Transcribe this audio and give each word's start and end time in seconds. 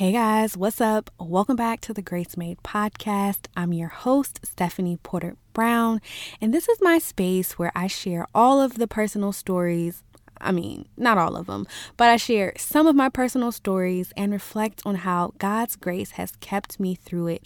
Hey 0.00 0.12
guys, 0.12 0.56
what's 0.56 0.80
up? 0.80 1.10
Welcome 1.20 1.56
back 1.56 1.82
to 1.82 1.92
the 1.92 2.00
Grace 2.00 2.34
Made 2.34 2.56
podcast. 2.62 3.48
I'm 3.54 3.74
your 3.74 3.88
host, 3.88 4.40
Stephanie 4.42 4.98
Porter 5.02 5.36
Brown, 5.52 6.00
and 6.40 6.54
this 6.54 6.70
is 6.70 6.78
my 6.80 6.96
space 6.96 7.58
where 7.58 7.70
I 7.76 7.86
share 7.86 8.26
all 8.34 8.62
of 8.62 8.78
the 8.78 8.88
personal 8.88 9.32
stories. 9.32 10.02
I 10.40 10.52
mean, 10.52 10.88
not 10.96 11.18
all 11.18 11.36
of 11.36 11.48
them, 11.48 11.66
but 11.98 12.08
I 12.08 12.16
share 12.16 12.54
some 12.56 12.86
of 12.86 12.96
my 12.96 13.10
personal 13.10 13.52
stories 13.52 14.10
and 14.16 14.32
reflect 14.32 14.80
on 14.86 14.94
how 14.94 15.34
God's 15.36 15.76
grace 15.76 16.12
has 16.12 16.32
kept 16.40 16.80
me 16.80 16.94
through 16.94 17.26
it 17.26 17.44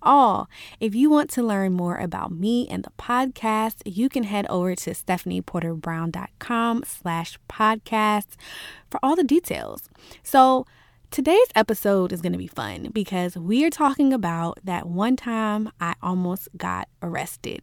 all. 0.00 0.48
If 0.78 0.94
you 0.94 1.10
want 1.10 1.30
to 1.30 1.42
learn 1.42 1.72
more 1.72 1.96
about 1.96 2.30
me 2.30 2.68
and 2.68 2.84
the 2.84 2.92
podcast, 2.96 3.82
you 3.84 4.08
can 4.08 4.22
head 4.22 4.46
over 4.48 4.76
to 4.76 4.90
stephanieporterbrown.com 4.90 6.84
slash 6.86 7.40
podcasts 7.50 8.36
for 8.88 9.00
all 9.02 9.16
the 9.16 9.24
details. 9.24 9.90
So 10.22 10.64
Today's 11.10 11.48
episode 11.54 12.12
is 12.12 12.20
going 12.20 12.32
to 12.32 12.38
be 12.38 12.46
fun 12.46 12.90
because 12.92 13.36
we 13.36 13.64
are 13.64 13.70
talking 13.70 14.12
about 14.12 14.58
that 14.62 14.86
one 14.86 15.16
time 15.16 15.70
I 15.80 15.94
almost 16.02 16.48
got 16.56 16.88
arrested. 17.02 17.62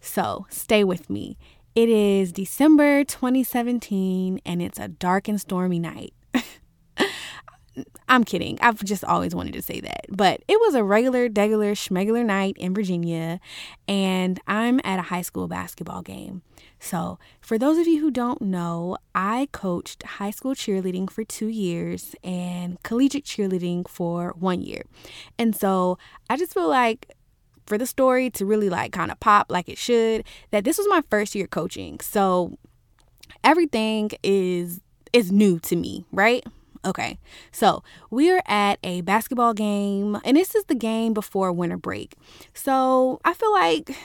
So 0.00 0.46
stay 0.48 0.84
with 0.84 1.10
me. 1.10 1.36
It 1.74 1.90
is 1.90 2.32
December 2.32 3.04
2017 3.04 4.40
and 4.44 4.62
it's 4.62 4.78
a 4.78 4.88
dark 4.88 5.28
and 5.28 5.38
stormy 5.38 5.78
night. 5.78 6.14
I'm 8.08 8.24
kidding. 8.24 8.58
I've 8.62 8.82
just 8.82 9.04
always 9.04 9.34
wanted 9.34 9.52
to 9.52 9.62
say 9.62 9.80
that. 9.80 10.06
But 10.08 10.42
it 10.48 10.58
was 10.58 10.74
a 10.74 10.82
regular, 10.82 11.28
degular, 11.28 11.72
schmegular 11.72 12.24
night 12.24 12.56
in 12.58 12.74
Virginia, 12.74 13.38
and 13.86 14.40
I'm 14.46 14.80
at 14.82 14.98
a 14.98 15.02
high 15.02 15.22
school 15.22 15.46
basketball 15.46 16.02
game. 16.02 16.42
So, 16.80 17.18
for 17.40 17.58
those 17.58 17.78
of 17.78 17.86
you 17.86 18.00
who 18.00 18.10
don't 18.10 18.40
know, 18.40 18.96
I 19.14 19.48
coached 19.52 20.02
high 20.04 20.30
school 20.30 20.54
cheerleading 20.54 21.10
for 21.10 21.24
two 21.24 21.48
years 21.48 22.14
and 22.22 22.80
collegiate 22.82 23.24
cheerleading 23.24 23.88
for 23.88 24.34
one 24.38 24.62
year. 24.62 24.82
And 25.38 25.56
so, 25.56 25.98
I 26.30 26.36
just 26.36 26.54
feel 26.54 26.68
like 26.68 27.14
for 27.66 27.78
the 27.78 27.86
story 27.86 28.30
to 28.30 28.46
really 28.46 28.70
like 28.70 28.92
kind 28.92 29.10
of 29.10 29.20
pop 29.20 29.50
like 29.50 29.68
it 29.68 29.78
should, 29.78 30.24
that 30.50 30.64
this 30.64 30.78
was 30.78 30.86
my 30.88 31.02
first 31.10 31.34
year 31.34 31.46
coaching. 31.46 32.00
So, 32.00 32.56
everything 33.42 34.10
is 34.22 34.80
is 35.12 35.32
new 35.32 35.58
to 35.60 35.76
me, 35.76 36.04
right? 36.12 36.44
Okay, 36.84 37.18
so 37.50 37.82
we 38.10 38.30
are 38.30 38.42
at 38.46 38.78
a 38.84 39.00
basketball 39.00 39.52
game, 39.52 40.18
and 40.24 40.36
this 40.36 40.54
is 40.54 40.64
the 40.64 40.74
game 40.74 41.12
before 41.12 41.52
winter 41.52 41.76
break. 41.76 42.14
So 42.54 43.20
I 43.24 43.34
feel 43.34 43.52
like 43.52 43.96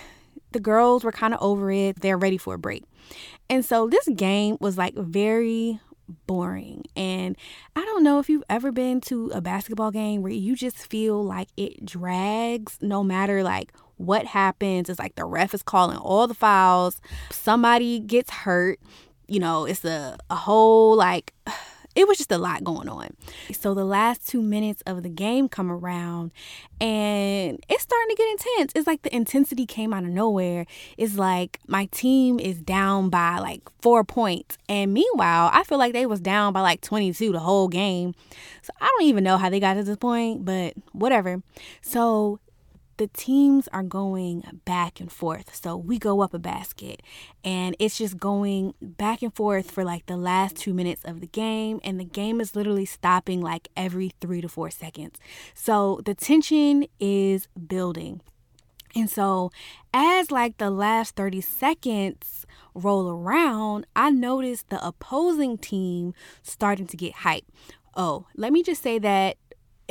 the 0.54 0.60
girls 0.60 1.04
were 1.04 1.12
kind 1.12 1.34
of 1.34 1.42
over 1.42 1.72
it. 1.72 2.02
They're 2.02 2.18
ready 2.18 2.38
for 2.38 2.54
a 2.54 2.60
break. 2.60 2.84
And 3.50 3.66
so 3.66 3.88
this 3.88 4.08
game 4.08 4.58
was 4.60 4.78
like 4.78 4.96
very 4.96 5.80
boring. 6.28 6.86
And 6.96 7.36
I 7.76 7.82
don't 7.82 8.04
know 8.04 8.20
if 8.20 8.30
you've 8.30 8.44
ever 8.50 8.72
been 8.72 9.02
to 9.02 9.32
a 9.34 9.42
basketball 9.42 9.92
game 9.92 10.22
where 10.22 10.32
you 10.32 10.56
just 10.56 10.78
feel 10.78 11.24
like 11.24 11.50
it 11.58 11.86
drags 11.86 12.78
no 12.82 13.04
matter 13.04 13.44
like 13.44 13.74
what 13.98 14.26
happens. 14.26 14.90
It's 14.90 15.00
like 15.00 15.16
the 15.16 15.26
ref 15.26 15.54
is 15.54 15.64
calling 15.64 15.98
all 15.98 16.28
the 16.28 16.34
fouls, 16.34 17.02
somebody 17.32 18.00
gets 18.00 18.32
hurt. 18.32 18.80
You 19.28 19.40
know, 19.40 19.66
it's 19.66 19.86
a, 19.86 20.18
a 20.30 20.36
whole 20.36 20.96
like 20.96 21.34
it 21.96 22.08
was 22.08 22.18
just 22.18 22.32
a 22.32 22.38
lot 22.38 22.64
going 22.64 22.90
on. 22.90 23.10
So 23.52 23.74
the 23.74 23.86
last 23.86 24.28
two 24.28 24.42
minutes 24.42 24.82
of 24.86 25.04
the 25.04 25.10
game 25.10 25.48
come 25.48 25.72
around 25.72 26.32
and 26.82 27.64
it's 27.70 27.84
starting 27.84 28.10
to 28.10 28.16
get 28.16 28.30
intense. 28.32 28.72
It's 28.76 28.88
like 28.88 29.04
the 29.04 29.16
intensity 29.16 29.66
came 29.66 29.94
out 29.94 30.04
of 30.04 30.10
nowhere. 30.10 30.66
It's 30.98 31.16
like 31.16 31.60
my 31.68 31.86
team 31.92 32.40
is 32.40 32.60
down 32.60 33.10
by 33.10 33.40
like 33.40 33.62
four 33.82 34.04
points. 34.04 34.58
And 34.68 34.94
meanwhile, 34.94 35.50
I 35.54 35.64
feel 35.64 35.78
like 35.78 35.94
they 35.94 36.06
was 36.06 36.20
down 36.20 36.54
by 36.54 36.62
like 36.62 36.82
22 36.82 37.32
the 37.32 37.40
whole 37.40 37.68
game. 37.68 38.16
So 38.62 38.74
I 38.82 38.88
don't 38.88 39.08
even 39.08 39.24
know 39.24 39.38
how 39.38 39.50
they 39.50 39.60
got 39.60 39.76
to 39.76 39.84
this 39.84 39.98
point, 39.98 40.46
but 40.46 40.74
whatever. 40.94 41.42
So 41.82 42.40
the 42.98 43.08
teams 43.08 43.68
are 43.70 43.84
going 43.84 44.62
back 44.66 45.00
and 45.00 45.12
forth. 45.12 45.56
So 45.56 45.76
we 45.76 45.98
go 45.98 46.22
up 46.22 46.34
a 46.34 46.40
basket 46.40 47.02
and 47.44 47.76
it's 47.80 47.98
just 47.98 48.18
going 48.18 48.74
back 48.82 49.22
and 49.22 49.34
forth 49.34 49.72
for 49.72 49.84
like 49.84 50.06
the 50.06 50.18
last 50.18 50.56
two 50.56 50.74
minutes 50.74 51.04
of 51.04 51.22
the 51.22 51.28
game. 51.28 51.80
And 51.84 52.00
the 52.00 52.06
game 52.06 52.40
is 52.40 52.56
literally 52.56 52.86
stopping 52.86 53.42
like 53.42 53.68
every 53.76 54.12
three 54.22 54.42
to 54.42 54.50
four 54.50 54.70
seconds. 54.70 55.20
So 55.54 56.02
the 56.06 56.14
tension 56.14 56.86
is 57.00 57.48
building. 57.68 58.22
And 58.96 59.10
so 59.10 59.52
as 59.94 60.30
like 60.30 60.58
the 60.58 60.70
last 60.70 61.16
30 61.16 61.42
seconds 61.42 62.46
roll 62.76 63.10
around, 63.10 63.88
I 63.96 64.12
noticed 64.12 64.70
the 64.70 64.86
opposing 64.86 65.58
team 65.58 66.14
starting 66.44 66.88
to 66.88 66.98
get 66.98 67.14
hype. 67.14 67.46
Oh, 67.96 68.26
let 68.36 68.52
me 68.52 68.64
just 68.64 68.82
say 68.82 68.98
that 69.00 69.38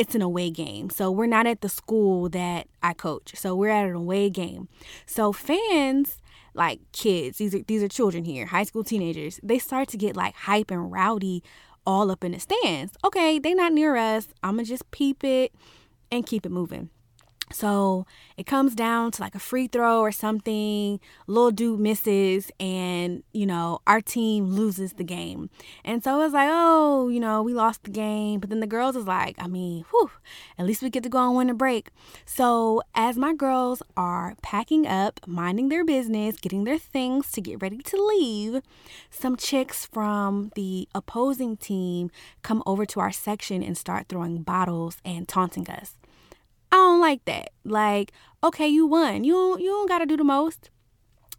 it's 0.02 0.16
an 0.16 0.20
away 0.20 0.50
game. 0.50 0.90
So 0.90 1.10
we're 1.12 1.26
not 1.26 1.46
at 1.46 1.60
the 1.60 1.68
school 1.68 2.28
that 2.30 2.66
I 2.82 2.92
coach. 2.92 3.34
So 3.36 3.54
we're 3.54 3.70
at 3.70 3.86
an 3.86 3.94
away 3.94 4.30
game. 4.30 4.68
So 5.06 5.32
fans 5.32 6.18
like 6.54 6.80
kids, 6.90 7.38
these 7.38 7.54
are 7.54 7.62
these 7.62 7.82
are 7.82 7.88
children 7.88 8.24
here, 8.24 8.46
high 8.46 8.64
school 8.64 8.84
teenagers, 8.84 9.38
they 9.42 9.58
start 9.58 9.88
to 9.88 9.96
get 9.96 10.16
like 10.16 10.34
hype 10.34 10.70
and 10.70 10.90
rowdy 10.92 11.42
all 11.86 12.10
up 12.10 12.24
in 12.24 12.32
the 12.32 12.40
stands. 12.40 12.94
Okay, 13.04 13.38
they 13.38 13.54
not 13.54 13.72
near 13.72 13.96
us. 13.96 14.26
I'ma 14.42 14.64
just 14.64 14.90
peep 14.90 15.22
it 15.22 15.52
and 16.10 16.26
keep 16.26 16.44
it 16.44 16.50
moving. 16.50 16.90
So 17.52 18.06
it 18.36 18.46
comes 18.46 18.74
down 18.74 19.12
to 19.12 19.22
like 19.22 19.34
a 19.34 19.38
free 19.38 19.66
throw 19.66 20.00
or 20.00 20.12
something. 20.12 21.00
Little 21.26 21.50
dude 21.50 21.80
misses, 21.80 22.50
and 22.58 23.22
you 23.32 23.46
know, 23.46 23.80
our 23.86 24.00
team 24.00 24.46
loses 24.46 24.94
the 24.94 25.04
game. 25.04 25.50
And 25.84 26.02
so 26.02 26.20
it's 26.22 26.34
like, 26.34 26.48
oh, 26.50 27.08
you 27.08 27.20
know, 27.20 27.42
we 27.42 27.54
lost 27.54 27.84
the 27.84 27.90
game. 27.90 28.40
But 28.40 28.50
then 28.50 28.60
the 28.60 28.66
girls 28.66 28.96
is 28.96 29.06
like, 29.06 29.36
I 29.38 29.46
mean, 29.46 29.84
whew, 29.90 30.10
at 30.58 30.66
least 30.66 30.82
we 30.82 30.90
get 30.90 31.02
to 31.04 31.08
go 31.08 31.18
on 31.18 31.36
winter 31.36 31.54
break. 31.54 31.90
So 32.24 32.82
as 32.94 33.16
my 33.16 33.34
girls 33.34 33.82
are 33.96 34.34
packing 34.42 34.86
up, 34.86 35.20
minding 35.26 35.68
their 35.68 35.84
business, 35.84 36.36
getting 36.36 36.64
their 36.64 36.78
things 36.78 37.30
to 37.32 37.40
get 37.40 37.62
ready 37.62 37.78
to 37.78 37.96
leave, 37.96 38.62
some 39.10 39.36
chicks 39.36 39.86
from 39.86 40.50
the 40.54 40.88
opposing 40.94 41.56
team 41.56 42.10
come 42.42 42.62
over 42.66 42.86
to 42.86 43.00
our 43.00 43.12
section 43.12 43.62
and 43.62 43.76
start 43.76 44.08
throwing 44.08 44.42
bottles 44.42 44.98
and 45.04 45.28
taunting 45.28 45.68
us. 45.68 45.96
I 46.72 46.76
don't 46.76 47.00
like 47.00 47.24
that. 47.26 47.50
Like, 47.64 48.12
okay, 48.42 48.66
you 48.66 48.86
won. 48.86 49.24
You 49.24 49.58
you 49.58 49.68
don't 49.68 49.88
got 49.88 49.98
to 49.98 50.06
do 50.06 50.16
the 50.16 50.24
most. 50.24 50.70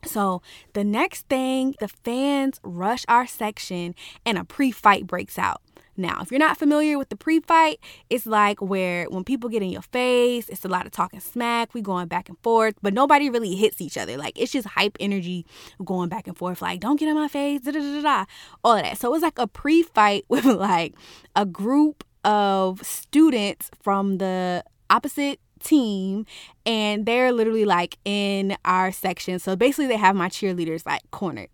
So 0.05 0.41
the 0.73 0.83
next 0.83 1.27
thing, 1.27 1.75
the 1.79 1.87
fans 1.87 2.59
rush 2.63 3.05
our 3.07 3.25
section 3.25 3.95
and 4.25 4.37
a 4.37 4.43
pre-fight 4.43 5.07
breaks 5.07 5.39
out. 5.39 5.61
Now, 5.95 6.21
if 6.21 6.31
you're 6.31 6.39
not 6.39 6.57
familiar 6.57 6.97
with 6.97 7.09
the 7.09 7.15
pre-fight, 7.15 7.79
it's 8.09 8.25
like 8.25 8.61
where 8.61 9.05
when 9.05 9.23
people 9.23 9.49
get 9.49 9.61
in 9.61 9.69
your 9.69 9.83
face, 9.83 10.49
it's 10.49 10.65
a 10.65 10.67
lot 10.67 10.87
of 10.87 10.91
talking 10.91 11.19
smack, 11.19 11.73
we 11.73 11.81
going 11.81 12.07
back 12.07 12.29
and 12.29 12.37
forth, 12.39 12.75
but 12.81 12.93
nobody 12.93 13.29
really 13.29 13.55
hits 13.55 13.79
each 13.79 13.97
other. 13.97 14.17
Like 14.17 14.39
it's 14.39 14.51
just 14.51 14.67
hype 14.69 14.97
energy 14.99 15.45
going 15.85 16.09
back 16.09 16.27
and 16.27 16.37
forth, 16.37 16.61
like 16.61 16.79
don't 16.79 16.99
get 16.99 17.09
in 17.09 17.15
my 17.15 17.27
face, 17.27 17.61
da 17.61 17.71
da 17.71 17.79
da 17.79 18.01
da, 18.01 18.25
all 18.63 18.75
that. 18.75 18.97
So 18.97 19.13
it's 19.13 19.23
like 19.23 19.37
a 19.37 19.47
pre-fight 19.47 20.25
with 20.29 20.45
like 20.45 20.95
a 21.35 21.45
group 21.45 22.03
of 22.23 22.83
students 22.83 23.69
from 23.81 24.17
the 24.17 24.63
opposite 24.89 25.39
team 25.61 26.25
and 26.65 27.05
they're 27.05 27.31
literally 27.31 27.65
like 27.65 27.97
in 28.05 28.55
our 28.65 28.91
section. 28.91 29.39
So 29.39 29.55
basically 29.55 29.87
they 29.87 29.97
have 29.97 30.15
my 30.15 30.29
cheerleaders 30.29 30.85
like 30.85 31.01
cornered. 31.11 31.49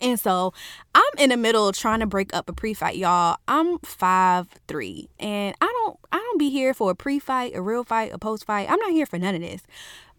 And 0.00 0.18
so 0.18 0.52
I'm 0.96 1.12
in 1.18 1.30
the 1.30 1.36
middle 1.36 1.70
trying 1.70 2.00
to 2.00 2.06
break 2.06 2.34
up 2.34 2.48
a 2.48 2.52
pre-fight, 2.52 2.96
y'all. 2.96 3.36
I'm 3.46 3.78
five 3.78 4.48
three, 4.66 5.08
and 5.20 5.54
I 5.60 5.66
don't 5.66 5.96
I 6.10 6.16
don't 6.16 6.38
be 6.38 6.50
here 6.50 6.74
for 6.74 6.90
a 6.90 6.94
pre-fight, 6.96 7.54
a 7.54 7.62
real 7.62 7.84
fight, 7.84 8.10
a 8.12 8.18
post-fight. 8.18 8.68
I'm 8.68 8.80
not 8.80 8.90
here 8.90 9.06
for 9.06 9.18
none 9.18 9.36
of 9.36 9.40
this. 9.40 9.62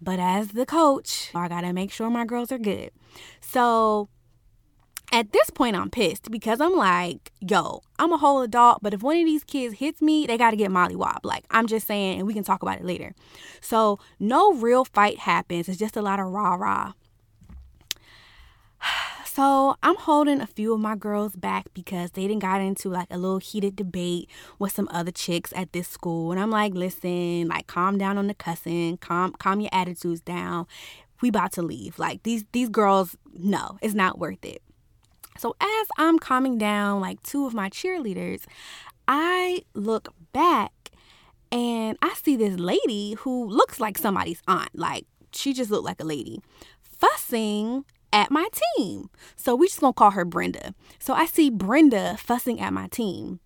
But 0.01 0.19
as 0.19 0.49
the 0.49 0.65
coach, 0.65 1.31
I 1.35 1.49
gotta 1.49 1.73
make 1.73 1.91
sure 1.91 2.09
my 2.09 2.23
girls 2.23 2.49
are 2.53 2.57
good. 2.57 2.91
So 3.41 4.07
at 5.13 5.31
this 5.31 5.51
point, 5.51 5.75
I'm 5.75 5.91
pissed 5.91 6.31
because 6.31 6.59
I'm 6.59 6.75
like, 6.75 7.31
yo, 7.39 7.83
I'm 7.99 8.11
a 8.11 8.17
whole 8.17 8.41
adult, 8.41 8.79
but 8.81 8.95
if 8.95 9.03
one 9.03 9.15
of 9.17 9.25
these 9.25 9.43
kids 9.43 9.75
hits 9.75 10.01
me, 10.01 10.25
they 10.25 10.39
got 10.39 10.51
to 10.51 10.57
get 10.57 10.71
mollywop. 10.71 11.19
Like, 11.23 11.45
I'm 11.51 11.67
just 11.67 11.85
saying, 11.85 12.17
and 12.17 12.27
we 12.27 12.33
can 12.33 12.43
talk 12.43 12.63
about 12.63 12.79
it 12.79 12.83
later. 12.83 13.13
So, 13.61 13.99
no 14.19 14.53
real 14.53 14.83
fight 14.83 15.19
happens. 15.19 15.69
It's 15.69 15.77
just 15.77 15.95
a 15.95 16.01
lot 16.01 16.19
of 16.19 16.25
rah 16.27 16.55
rah. 16.55 16.93
So 19.25 19.75
I'm 19.81 19.95
holding 19.95 20.41
a 20.41 20.45
few 20.45 20.75
of 20.75 20.79
my 20.79 20.95
girls 20.95 21.35
back 21.35 21.65
because 21.73 22.11
they 22.11 22.27
didn't 22.27 22.43
got 22.43 22.61
into 22.61 22.87
like 22.89 23.07
a 23.09 23.17
little 23.17 23.39
heated 23.39 23.75
debate 23.75 24.29
with 24.59 24.73
some 24.73 24.87
other 24.91 25.09
chicks 25.09 25.51
at 25.55 25.73
this 25.73 25.87
school. 25.87 26.31
And 26.31 26.39
I'm 26.39 26.51
like, 26.51 26.75
listen, 26.75 27.47
like 27.47 27.65
calm 27.65 27.97
down 27.97 28.19
on 28.19 28.27
the 28.27 28.35
cussing, 28.35 28.97
calm 28.97 29.33
calm 29.39 29.59
your 29.59 29.71
attitudes 29.73 30.21
down. 30.21 30.67
We 31.21 31.29
about 31.29 31.51
to 31.53 31.63
leave. 31.63 31.97
Like 31.97 32.21
these 32.21 32.45
these 32.51 32.69
girls, 32.69 33.17
no, 33.35 33.79
it's 33.81 33.95
not 33.95 34.19
worth 34.19 34.45
it. 34.45 34.61
So 35.37 35.55
as 35.59 35.87
I'm 35.97 36.19
calming 36.19 36.57
down 36.57 37.01
like 37.01 37.21
two 37.23 37.45
of 37.45 37.53
my 37.53 37.69
cheerleaders, 37.69 38.43
I 39.07 39.63
look 39.73 40.13
back 40.31 40.71
and 41.51 41.97
I 42.01 42.13
see 42.13 42.35
this 42.35 42.57
lady 42.57 43.13
who 43.19 43.47
looks 43.47 43.79
like 43.79 43.97
somebody's 43.97 44.41
aunt. 44.47 44.69
Like 44.73 45.05
she 45.31 45.53
just 45.53 45.71
looked 45.71 45.85
like 45.85 46.01
a 46.01 46.05
lady 46.05 46.41
fussing 46.81 47.85
at 48.11 48.31
my 48.31 48.47
team. 48.77 49.09
So 49.35 49.55
we 49.55 49.67
just 49.67 49.81
gonna 49.81 49.93
call 49.93 50.11
her 50.11 50.23
Brenda. 50.25 50.73
So 50.99 51.13
I 51.13 51.25
see 51.25 51.49
Brenda 51.49 52.15
fussing 52.17 52.59
at 52.59 52.73
my 52.73 52.87
team. 52.87 53.39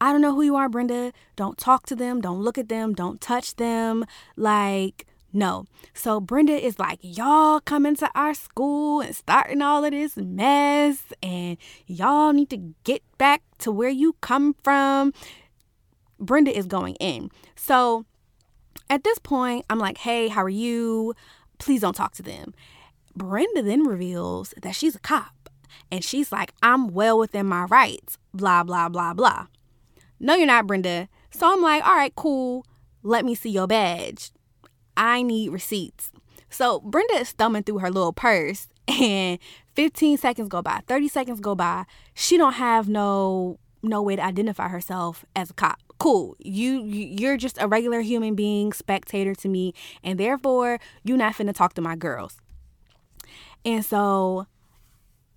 I 0.00 0.12
don't 0.12 0.20
know 0.20 0.34
who 0.34 0.42
you 0.42 0.56
are, 0.56 0.68
Brenda. 0.68 1.12
Don't 1.36 1.56
talk 1.56 1.86
to 1.86 1.96
them. 1.96 2.20
Don't 2.20 2.42
look 2.42 2.58
at 2.58 2.68
them. 2.68 2.92
Don't 2.92 3.20
touch 3.20 3.56
them. 3.56 4.04
Like, 4.36 5.06
no. 5.36 5.66
So 5.92 6.18
Brenda 6.18 6.52
is 6.52 6.78
like, 6.78 6.98
y'all 7.02 7.60
coming 7.60 7.94
to 7.96 8.10
our 8.14 8.34
school 8.34 9.00
and 9.00 9.14
starting 9.14 9.60
all 9.60 9.84
of 9.84 9.90
this 9.90 10.16
mess, 10.16 11.02
and 11.22 11.58
y'all 11.86 12.32
need 12.32 12.50
to 12.50 12.74
get 12.84 13.02
back 13.18 13.42
to 13.58 13.70
where 13.70 13.90
you 13.90 14.14
come 14.20 14.54
from. 14.64 15.12
Brenda 16.18 16.56
is 16.56 16.66
going 16.66 16.94
in. 16.96 17.30
So 17.54 18.06
at 18.88 19.04
this 19.04 19.18
point, 19.18 19.66
I'm 19.68 19.78
like, 19.78 19.98
hey, 19.98 20.28
how 20.28 20.42
are 20.42 20.48
you? 20.48 21.14
Please 21.58 21.82
don't 21.82 21.94
talk 21.94 22.14
to 22.14 22.22
them. 22.22 22.54
Brenda 23.14 23.62
then 23.62 23.84
reveals 23.84 24.54
that 24.62 24.74
she's 24.74 24.96
a 24.96 25.00
cop. 25.00 25.50
And 25.92 26.02
she's 26.02 26.32
like, 26.32 26.52
I'm 26.62 26.88
well 26.88 27.18
within 27.18 27.46
my 27.46 27.64
rights, 27.64 28.18
blah, 28.32 28.64
blah, 28.64 28.88
blah, 28.88 29.12
blah. 29.12 29.46
No, 30.18 30.34
you're 30.34 30.46
not, 30.46 30.66
Brenda. 30.66 31.08
So 31.30 31.52
I'm 31.52 31.60
like, 31.60 31.86
all 31.86 31.94
right, 31.94 32.14
cool. 32.16 32.64
Let 33.02 33.24
me 33.24 33.34
see 33.34 33.50
your 33.50 33.66
badge. 33.66 34.30
I 34.96 35.22
need 35.22 35.50
receipts. 35.50 36.10
So 36.50 36.80
Brenda 36.80 37.14
is 37.14 37.32
thumbing 37.32 37.64
through 37.64 37.78
her 37.78 37.90
little 37.90 38.12
purse 38.12 38.68
and 38.88 39.38
15 39.74 40.16
seconds 40.18 40.48
go 40.48 40.62
by, 40.62 40.80
30 40.86 41.08
seconds 41.08 41.40
go 41.40 41.54
by. 41.54 41.84
She 42.14 42.36
don't 42.36 42.54
have 42.54 42.88
no 42.88 43.58
no 43.82 44.02
way 44.02 44.16
to 44.16 44.24
identify 44.24 44.68
herself 44.68 45.24
as 45.36 45.50
a 45.50 45.54
cop. 45.54 45.78
Cool. 45.98 46.36
You 46.38 46.82
you're 46.84 47.36
just 47.36 47.60
a 47.60 47.68
regular 47.68 48.00
human 48.00 48.34
being, 48.34 48.72
spectator 48.72 49.34
to 49.34 49.48
me, 49.48 49.74
and 50.02 50.18
therefore 50.18 50.78
you're 51.04 51.16
not 51.16 51.34
finna 51.34 51.54
talk 51.54 51.74
to 51.74 51.82
my 51.82 51.96
girls. 51.96 52.36
And 53.64 53.84
so 53.84 54.46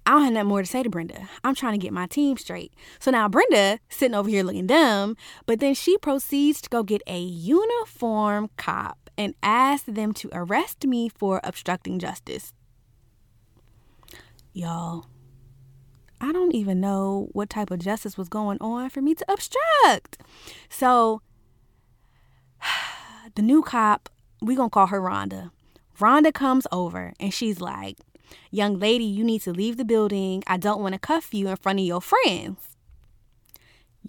I 0.05 0.11
don't 0.11 0.23
have 0.23 0.33
nothing 0.33 0.49
more 0.49 0.61
to 0.61 0.67
say 0.67 0.83
to 0.83 0.89
Brenda. 0.89 1.29
I'm 1.43 1.55
trying 1.55 1.73
to 1.73 1.83
get 1.83 1.93
my 1.93 2.07
team 2.07 2.37
straight. 2.37 2.73
So 2.99 3.11
now 3.11 3.29
Brenda 3.29 3.79
sitting 3.89 4.15
over 4.15 4.29
here 4.29 4.43
looking 4.43 4.67
dumb, 4.67 5.15
but 5.45 5.59
then 5.59 5.73
she 5.73 5.97
proceeds 5.97 6.61
to 6.61 6.69
go 6.69 6.83
get 6.83 7.01
a 7.07 7.19
uniform 7.19 8.49
cop 8.57 9.08
and 9.19 9.35
asked 9.43 9.93
them 9.93 10.13
to 10.13 10.29
arrest 10.31 10.87
me 10.87 11.09
for 11.09 11.41
obstructing 11.43 11.99
justice. 11.99 12.53
Y'all, 14.53 15.07
I 16.21 16.31
don't 16.31 16.55
even 16.55 16.79
know 16.79 17.27
what 17.33 17.49
type 17.49 17.69
of 17.69 17.79
justice 17.79 18.17
was 18.17 18.29
going 18.29 18.57
on 18.61 18.89
for 18.89 19.01
me 19.01 19.13
to 19.15 19.25
obstruct. 19.29 20.23
So 20.69 21.21
the 23.35 23.41
new 23.41 23.61
cop, 23.61 24.07
we 24.41 24.55
gonna 24.55 24.69
call 24.69 24.87
her 24.87 25.01
Rhonda. 25.01 25.51
Rhonda 25.99 26.33
comes 26.33 26.65
over 26.71 27.11
and 27.19 27.33
she's 27.33 27.59
like, 27.59 27.97
Young 28.51 28.79
lady, 28.79 29.03
you 29.03 29.23
need 29.25 29.41
to 29.41 29.51
leave 29.51 29.75
the 29.75 29.83
building. 29.83 30.43
I 30.47 30.55
don't 30.57 30.81
want 30.81 30.93
to 30.93 30.99
cuff 30.99 31.33
you 31.33 31.49
in 31.49 31.57
front 31.57 31.79
of 31.79 31.85
your 31.85 32.01
friends. 32.01 32.77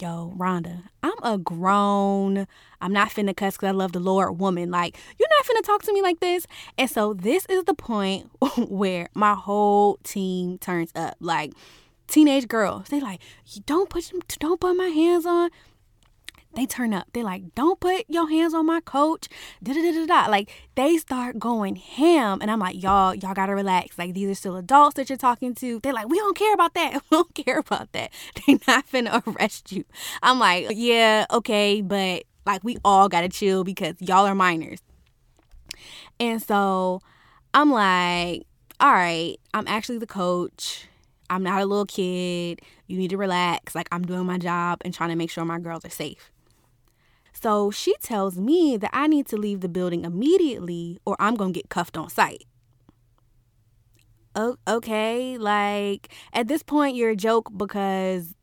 Yo, 0.01 0.33
Rhonda, 0.39 0.85
I'm 1.03 1.13
a 1.23 1.37
grown, 1.37 2.47
I'm 2.81 2.93
not 2.93 3.11
finna 3.11 3.37
cuss 3.37 3.57
because 3.57 3.69
I 3.69 3.73
love 3.73 3.93
the 3.93 4.01
Lord 4.01 4.41
woman. 4.41 4.71
Like, 4.71 4.97
you're 5.19 5.29
not 5.29 5.45
finna 5.45 5.63
talk 5.63 5.83
to 5.83 5.93
me 5.93 6.01
like 6.01 6.21
this. 6.21 6.47
And 6.79 6.89
so 6.89 7.13
this 7.13 7.45
is 7.51 7.65
the 7.65 7.75
point 7.75 8.31
where 8.57 9.11
my 9.13 9.35
whole 9.35 9.99
team 10.03 10.57
turns 10.57 10.91
up. 10.95 11.17
Like, 11.21 11.53
teenage 12.07 12.49
girls, 12.49 12.89
they 12.89 12.99
like, 12.99 13.21
don't 13.67 13.91
put 13.91 14.11
don't 14.39 14.59
put 14.59 14.75
my 14.75 14.89
hands 14.89 15.27
on 15.27 15.51
they 16.55 16.67
turn 16.67 16.93
up. 16.93 17.07
They're 17.13 17.25
like, 17.25 17.55
don't 17.55 17.79
put 17.79 18.05
your 18.09 18.29
hands 18.29 18.55
on 18.55 18.67
my 18.67 18.81
coach. 18.81 19.29
Da 19.63 19.73
da 19.73 19.81
da 19.81 20.07
da. 20.07 20.31
Like 20.31 20.51
they 20.75 20.97
start 20.97 21.39
going 21.39 21.77
ham, 21.77 22.41
and 22.43 22.51
I'm 22.51 22.59
like, 22.59 22.83
y'all, 22.83 23.15
y'all 23.15 23.35
gotta 23.35 23.55
relax. 23.55 23.99
Like 23.99 24.15
these 24.15 24.29
are 24.29 24.35
still 24.35 24.57
adults 24.57 24.97
that 24.97 25.09
you're 25.09 25.19
talking 25.19 25.55
to. 25.57 25.81
They're 25.81 25.93
like, 25.93 26.09
we 26.09 26.19
don't 26.19 26.37
care 26.37 26.55
about 26.55 26.75
that. 26.75 27.03
We 27.11 27.17
don't 27.17 27.35
care 27.35 27.59
about 27.59 27.93
that. 27.93 28.11
They're 28.47 28.59
not 28.67 28.87
finna 28.87 29.23
arrest 29.27 29.73
you. 29.73 29.85
I'm 30.23 30.39
like, 30.39 30.69
yeah, 30.71 31.27
okay, 31.31 31.81
but 31.83 32.25
like 32.47 32.63
we 32.65 32.79
all 32.85 33.09
gotta 33.09 33.29
chill 33.29 33.65
because 33.65 33.95
y'all 34.01 34.27
are 34.27 34.35
minors. 34.35 34.81
And 36.19 36.43
so 36.43 37.01
I'm 37.55 37.71
like, 37.71 38.47
all 38.81 38.93
right, 38.93 39.37
I'm 39.55 39.67
actually 39.67 39.99
the 39.99 40.07
coach. 40.07 40.87
I'm 41.29 41.43
not 41.45 41.63
a 41.63 41.67
little 41.67 41.87
kid. 41.87 42.61
You 42.87 42.99
need 42.99 43.11
to 43.11 43.17
relax. 43.17 43.75
Like, 43.75 43.89
I'm 43.93 44.03
doing 44.03 44.27
my 44.27 44.37
job 44.37 44.81
and 44.85 44.93
trying 44.93 45.11
to 45.11 45.17
make 45.17 45.31
sure 45.31 45.45
my 45.45 45.61
girls 45.61 45.85
are 45.85 45.91
safe. 45.91 46.33
So 47.43 47.71
she 47.71 47.95
tells 48.03 48.37
me 48.37 48.77
that 48.77 48.91
I 48.93 49.07
need 49.07 49.27
to 49.29 49.37
leave 49.37 49.61
the 49.61 49.69
building 49.69 50.05
immediately 50.05 50.99
or 51.07 51.17
I'm 51.19 51.37
going 51.37 51.53
to 51.53 51.59
get 51.59 51.71
cuffed 51.71 51.97
on 51.97 52.11
site. 52.11 52.45
okay, 54.69 55.39
like 55.39 56.13
at 56.33 56.49
this 56.49 56.63
point, 56.63 56.97
you're 56.97 57.11
a 57.11 57.17
joke 57.17 57.51
because, 57.57 58.35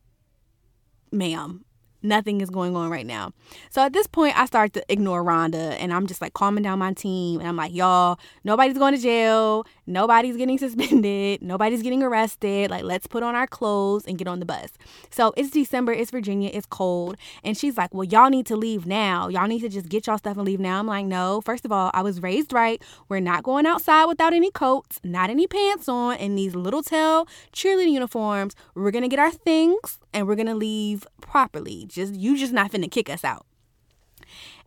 ma'am, 1.11 1.63
nothing 2.01 2.41
is 2.41 2.49
going 2.49 2.75
on 2.75 2.89
right 2.89 3.05
now. 3.05 3.33
So 3.69 3.81
at 3.81 3.93
this 3.93 4.07
point, 4.07 4.37
I 4.37 4.45
start 4.45 4.73
to 4.73 4.83
ignore 4.91 5.23
Rhonda 5.23 5.75
and 5.79 5.93
I'm 5.93 6.07
just 6.07 6.21
like 6.21 6.33
calming 6.33 6.63
down 6.63 6.79
my 6.79 6.93
team. 6.93 7.39
And 7.39 7.49
I'm 7.49 7.55
like, 7.55 7.73
y'all, 7.73 8.19
nobody's 8.43 8.77
going 8.77 8.95
to 8.95 9.01
jail. 9.01 9.65
Nobody's 9.85 10.37
getting 10.37 10.57
suspended. 10.67 11.41
Nobody's 11.41 11.81
getting 11.81 12.03
arrested. 12.03 12.69
Like, 12.69 12.83
let's 12.83 13.07
put 13.07 13.23
on 13.23 13.35
our 13.35 13.47
clothes 13.47 14.05
and 14.05 14.17
get 14.17 14.27
on 14.27 14.39
the 14.39 14.45
bus. 14.45 14.71
So 15.09 15.33
it's 15.37 15.49
December. 15.51 15.93
It's 15.93 16.11
Virginia. 16.11 16.49
It's 16.53 16.65
cold. 16.65 17.17
And 17.43 17.57
she's 17.57 17.77
like, 17.77 17.93
well, 17.93 18.03
y'all 18.03 18.29
need 18.29 18.45
to 18.47 18.55
leave 18.55 18.85
now. 18.85 19.27
Y'all 19.27 19.47
need 19.47 19.61
to 19.61 19.69
just 19.69 19.89
get 19.89 20.07
y'all 20.07 20.17
stuff 20.17 20.37
and 20.37 20.45
leave 20.45 20.59
now. 20.59 20.79
I'm 20.79 20.87
like, 20.87 21.05
no. 21.05 21.41
First 21.41 21.65
of 21.65 21.71
all, 21.71 21.91
I 21.93 22.01
was 22.01 22.21
raised 22.21 22.53
right. 22.53 22.81
We're 23.09 23.19
not 23.19 23.43
going 23.43 23.65
outside 23.65 24.05
without 24.05 24.33
any 24.33 24.51
coats, 24.51 24.99
not 25.03 25.29
any 25.29 25.47
pants 25.47 25.89
on, 25.89 26.17
and 26.17 26.37
these 26.37 26.55
little 26.55 26.83
tail 26.83 27.27
cheerleading 27.53 27.91
uniforms. 27.91 28.55
We're 28.75 28.91
going 28.91 29.03
to 29.03 29.09
get 29.09 29.19
our 29.19 29.31
things 29.31 29.99
and 30.13 30.27
we're 30.27 30.35
going 30.35 30.47
to 30.47 30.55
leave 30.55 31.07
properly 31.21 31.86
just 31.87 32.13
you 32.13 32.37
just 32.37 32.53
not 32.53 32.71
finna 32.71 32.91
kick 32.91 33.09
us 33.09 33.23
out. 33.23 33.45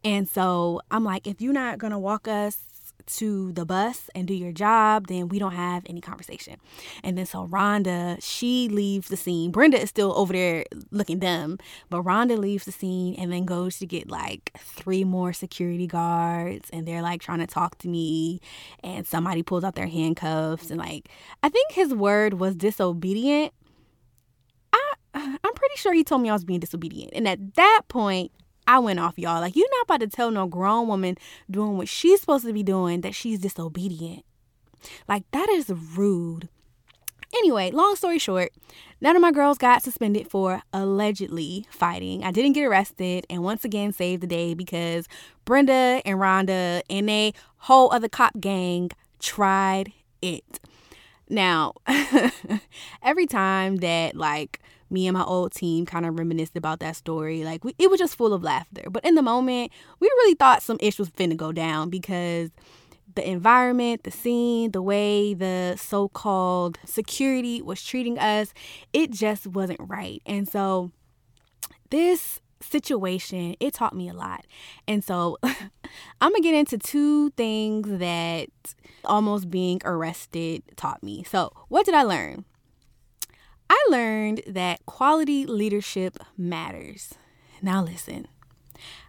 And 0.05 0.28
so 0.28 0.81
I'm 0.90 1.05
like, 1.05 1.26
if 1.26 1.40
you're 1.40 1.52
not 1.52 1.78
gonna 1.78 1.99
walk 1.99 2.26
us 2.26 2.70
to 3.17 3.52
the 3.52 3.64
bus 3.64 4.08
and 4.14 4.26
do 4.26 4.34
your 4.34 4.52
job, 4.52 5.08
then 5.08 5.28
we 5.28 5.38
don't 5.38 5.55
have 5.55 5.84
any 5.87 6.00
conversation. 6.00 6.56
And 7.02 7.19
then 7.19 7.26
so 7.26 7.46
Rhonda, 7.46 8.19
she 8.20 8.69
leaves 8.69 9.08
the 9.08 9.17
scene. 9.17 9.50
Brenda 9.50 9.81
is 9.81 9.88
still 9.88 10.17
over 10.17 10.32
there 10.32 10.64
looking 10.90 11.19
dumb, 11.19 11.58
but 11.88 12.02
Rhonda 12.02 12.38
leaves 12.38 12.64
the 12.64 12.72
scene 12.72 13.14
and 13.17 13.32
then 13.32 13.44
goes 13.44 13.78
to 13.78 13.87
get 13.87 14.11
like 14.11 14.52
three 14.58 15.05
more 15.05 15.32
security 15.32 15.87
guards 15.87 16.70
and 16.72 16.87
they're 16.87 17.02
like 17.02 17.20
trying 17.20 17.40
to 17.40 17.46
talk 17.46 17.78
to 17.78 17.88
me 17.88 18.40
and 18.82 19.06
somebody 19.06 19.43
pulls 19.43 19.64
out 19.64 19.75
their 19.75 19.88
handcuffs 19.88 20.70
and 20.70 20.78
like 20.78 21.08
I 21.43 21.49
think 21.49 21.72
his 21.72 21.93
word 21.94 22.34
was 22.34 22.55
disobedient 22.55 23.52
I'm 25.15 25.55
pretty 25.55 25.77
sure 25.77 25.93
he 25.93 26.05
told 26.05 26.23
me 26.23 26.31
I 26.31 26.33
was 26.33 26.45
being 26.45 26.61
disobedient. 26.61 27.12
And 27.15 27.27
at 27.29 27.55
that 27.55 27.83
point, 27.89 28.33
I 28.67 28.79
went 28.79 29.01
off, 29.01 29.19
y'all. 29.19 29.41
Like, 29.41 29.57
you're 29.57 29.69
not 29.71 29.84
about 29.84 30.01
to 30.01 30.06
tell 30.06 30.31
no 30.31 30.46
grown 30.46 30.87
woman 30.87 31.17
doing 31.51 31.77
what 31.77 31.89
she's 31.89 32.20
supposed 32.20 32.44
to 32.46 32.53
be 32.53 32.63
doing 32.63 33.01
that 33.01 33.15
she's 33.15 33.41
disobedient. 33.41 34.25
Like, 35.08 35.25
that 35.32 35.49
is 35.49 35.70
rude. 35.70 36.49
Anyway, 37.34 37.70
long 37.70 37.94
story 37.94 38.19
short, 38.19 38.53
none 39.01 39.15
of 39.15 39.23
my 39.23 39.31
girls 39.31 39.56
got 39.56 39.82
suspended 39.82 40.29
for 40.29 40.63
allegedly 40.73 41.65
fighting. 41.70 42.25
I 42.25 42.32
didn't 42.32 42.55
get 42.55 42.65
arrested 42.65 43.25
and 43.31 43.44
once 43.44 43.65
again 43.65 43.93
saved 43.93 44.23
the 44.23 44.27
day 44.27 44.55
because 44.55 45.06
Brenda 45.44 46.03
and 46.05 46.19
Rhonda 46.19 46.82
and 46.91 47.08
a 47.08 47.32
whole 47.58 47.93
other 47.93 48.08
cop 48.08 48.41
gang 48.41 48.91
tried 49.20 49.93
it. 50.23 50.58
Now, 51.31 51.75
every 53.03 53.27
time 53.27 53.77
that 53.77 54.17
like 54.17 54.60
me 54.91 55.06
and 55.06 55.17
my 55.17 55.25
old 55.25 55.53
team 55.53 55.87
kind 55.87 56.05
of 56.05 56.19
reminisced 56.19 56.56
about 56.56 56.81
that 56.81 56.96
story. 56.96 57.44
Like 57.44 57.65
we, 57.65 57.75
it 57.79 57.91
was 57.91 57.99
just 58.01 58.17
full 58.17 58.34
of 58.34 58.43
laughter. 58.43 58.91
But 58.91 59.05
in 59.05 59.15
the 59.15 59.22
moment, 59.22 59.72
we 60.01 60.08
really 60.08 60.34
thought 60.34 60.63
some 60.63 60.79
ish 60.81 60.99
was 60.99 61.10
finna 61.10 61.37
go 61.37 61.53
down 61.53 61.91
because 61.91 62.51
the 63.15 63.29
environment, 63.29 64.05
the 64.05 64.10
scene, 64.10 64.72
the 64.72 64.82
way 64.82 65.34
the 65.34 65.77
so-called 65.77 66.79
security 66.84 67.63
was 67.63 67.82
treating 67.82 68.19
us, 68.19 68.53
it 68.93 69.10
just 69.10 69.46
wasn't 69.46 69.81
right. 69.81 70.22
And 70.27 70.49
so 70.49 70.91
this 71.91 72.41
situation, 72.60 73.56
it 73.60 73.74
taught 73.74 73.94
me 73.94 74.08
a 74.08 74.14
lot. 74.14 74.44
And 74.86 75.02
so 75.02 75.38
I'm 75.44 76.32
going 76.32 76.34
to 76.34 76.40
get 76.43 76.55
into 76.55 76.79
two 76.79 77.31
things 77.31 77.98
that 77.98 78.48
almost 79.05 79.50
being 79.50 79.81
arrested 79.84 80.62
taught 80.76 81.02
me. 81.02 81.24
So, 81.24 81.52
what 81.69 81.86
did 81.86 81.94
I 81.94 82.02
learn? 82.02 82.44
I 83.69 83.86
learned 83.88 84.43
that 84.46 84.84
quality 84.86 85.46
leadership 85.46 86.19
matters. 86.36 87.14
Now, 87.62 87.84
listen, 87.84 88.26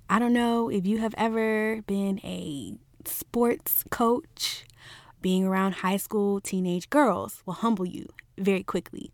I 0.09 0.19
don't 0.19 0.33
know 0.33 0.69
if 0.69 0.85
you 0.85 0.99
have 0.99 1.15
ever 1.17 1.81
been 1.87 2.19
a 2.23 2.75
sports 3.05 3.83
coach, 3.89 4.65
being 5.21 5.45
around 5.45 5.75
high 5.75 5.97
school 5.97 6.39
teenage 6.39 6.89
girls 6.89 7.41
will 7.45 7.55
humble 7.55 7.85
you 7.85 8.07
very 8.37 8.63
quickly. 8.63 9.11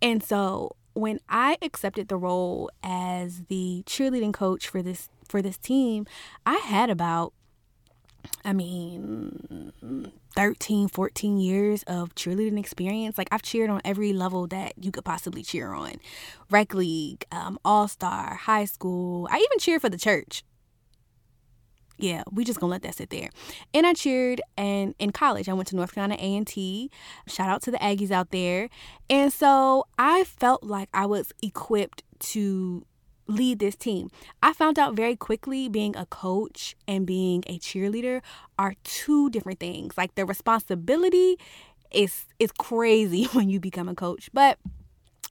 And 0.00 0.22
so, 0.22 0.76
when 0.98 1.20
I 1.28 1.56
accepted 1.62 2.08
the 2.08 2.16
role 2.16 2.70
as 2.82 3.42
the 3.48 3.84
cheerleading 3.86 4.34
coach 4.34 4.66
for 4.66 4.82
this 4.82 5.08
for 5.28 5.40
this 5.40 5.56
team, 5.56 6.06
I 6.44 6.56
had 6.56 6.90
about 6.90 7.32
I 8.44 8.52
mean, 8.52 9.72
13, 10.34 10.88
14 10.88 11.38
years 11.38 11.82
of 11.84 12.14
cheerleading 12.16 12.58
experience. 12.58 13.16
Like, 13.16 13.28
I've 13.30 13.42
cheered 13.42 13.70
on 13.70 13.80
every 13.84 14.12
level 14.12 14.48
that 14.48 14.72
you 14.76 14.90
could 14.90 15.04
possibly 15.04 15.42
cheer 15.42 15.72
on 15.72 15.94
rec 16.50 16.74
league, 16.74 17.24
um, 17.30 17.58
all 17.64 17.86
star, 17.86 18.34
high 18.34 18.64
school. 18.64 19.28
I 19.30 19.36
even 19.36 19.58
cheered 19.60 19.80
for 19.80 19.88
the 19.88 19.96
church. 19.96 20.42
Yeah, 21.98 22.22
we 22.30 22.44
just 22.44 22.60
gonna 22.60 22.70
let 22.70 22.82
that 22.82 22.94
sit 22.94 23.10
there. 23.10 23.30
And 23.74 23.86
I 23.86 23.92
cheered 23.92 24.40
and 24.56 24.94
in 24.98 25.10
college. 25.10 25.48
I 25.48 25.52
went 25.52 25.68
to 25.68 25.76
North 25.76 25.94
Carolina 25.94 26.16
A&T. 26.20 26.90
Shout 27.26 27.48
out 27.48 27.62
to 27.62 27.70
the 27.72 27.78
Aggies 27.78 28.12
out 28.12 28.30
there. 28.30 28.68
And 29.10 29.32
so 29.32 29.86
I 29.98 30.24
felt 30.24 30.62
like 30.62 30.88
I 30.94 31.06
was 31.06 31.32
equipped 31.42 32.04
to 32.20 32.86
lead 33.26 33.58
this 33.58 33.76
team. 33.76 34.10
I 34.42 34.52
found 34.52 34.78
out 34.78 34.94
very 34.94 35.16
quickly 35.16 35.68
being 35.68 35.94
a 35.96 36.06
coach 36.06 36.74
and 36.86 37.06
being 37.06 37.44
a 37.46 37.58
cheerleader 37.58 38.22
are 38.58 38.74
two 38.84 39.28
different 39.30 39.60
things. 39.60 39.98
Like 39.98 40.14
the 40.14 40.24
responsibility 40.24 41.36
is 41.90 42.26
is 42.38 42.52
crazy 42.52 43.24
when 43.32 43.50
you 43.50 43.60
become 43.60 43.88
a 43.88 43.94
coach, 43.94 44.30
but 44.32 44.58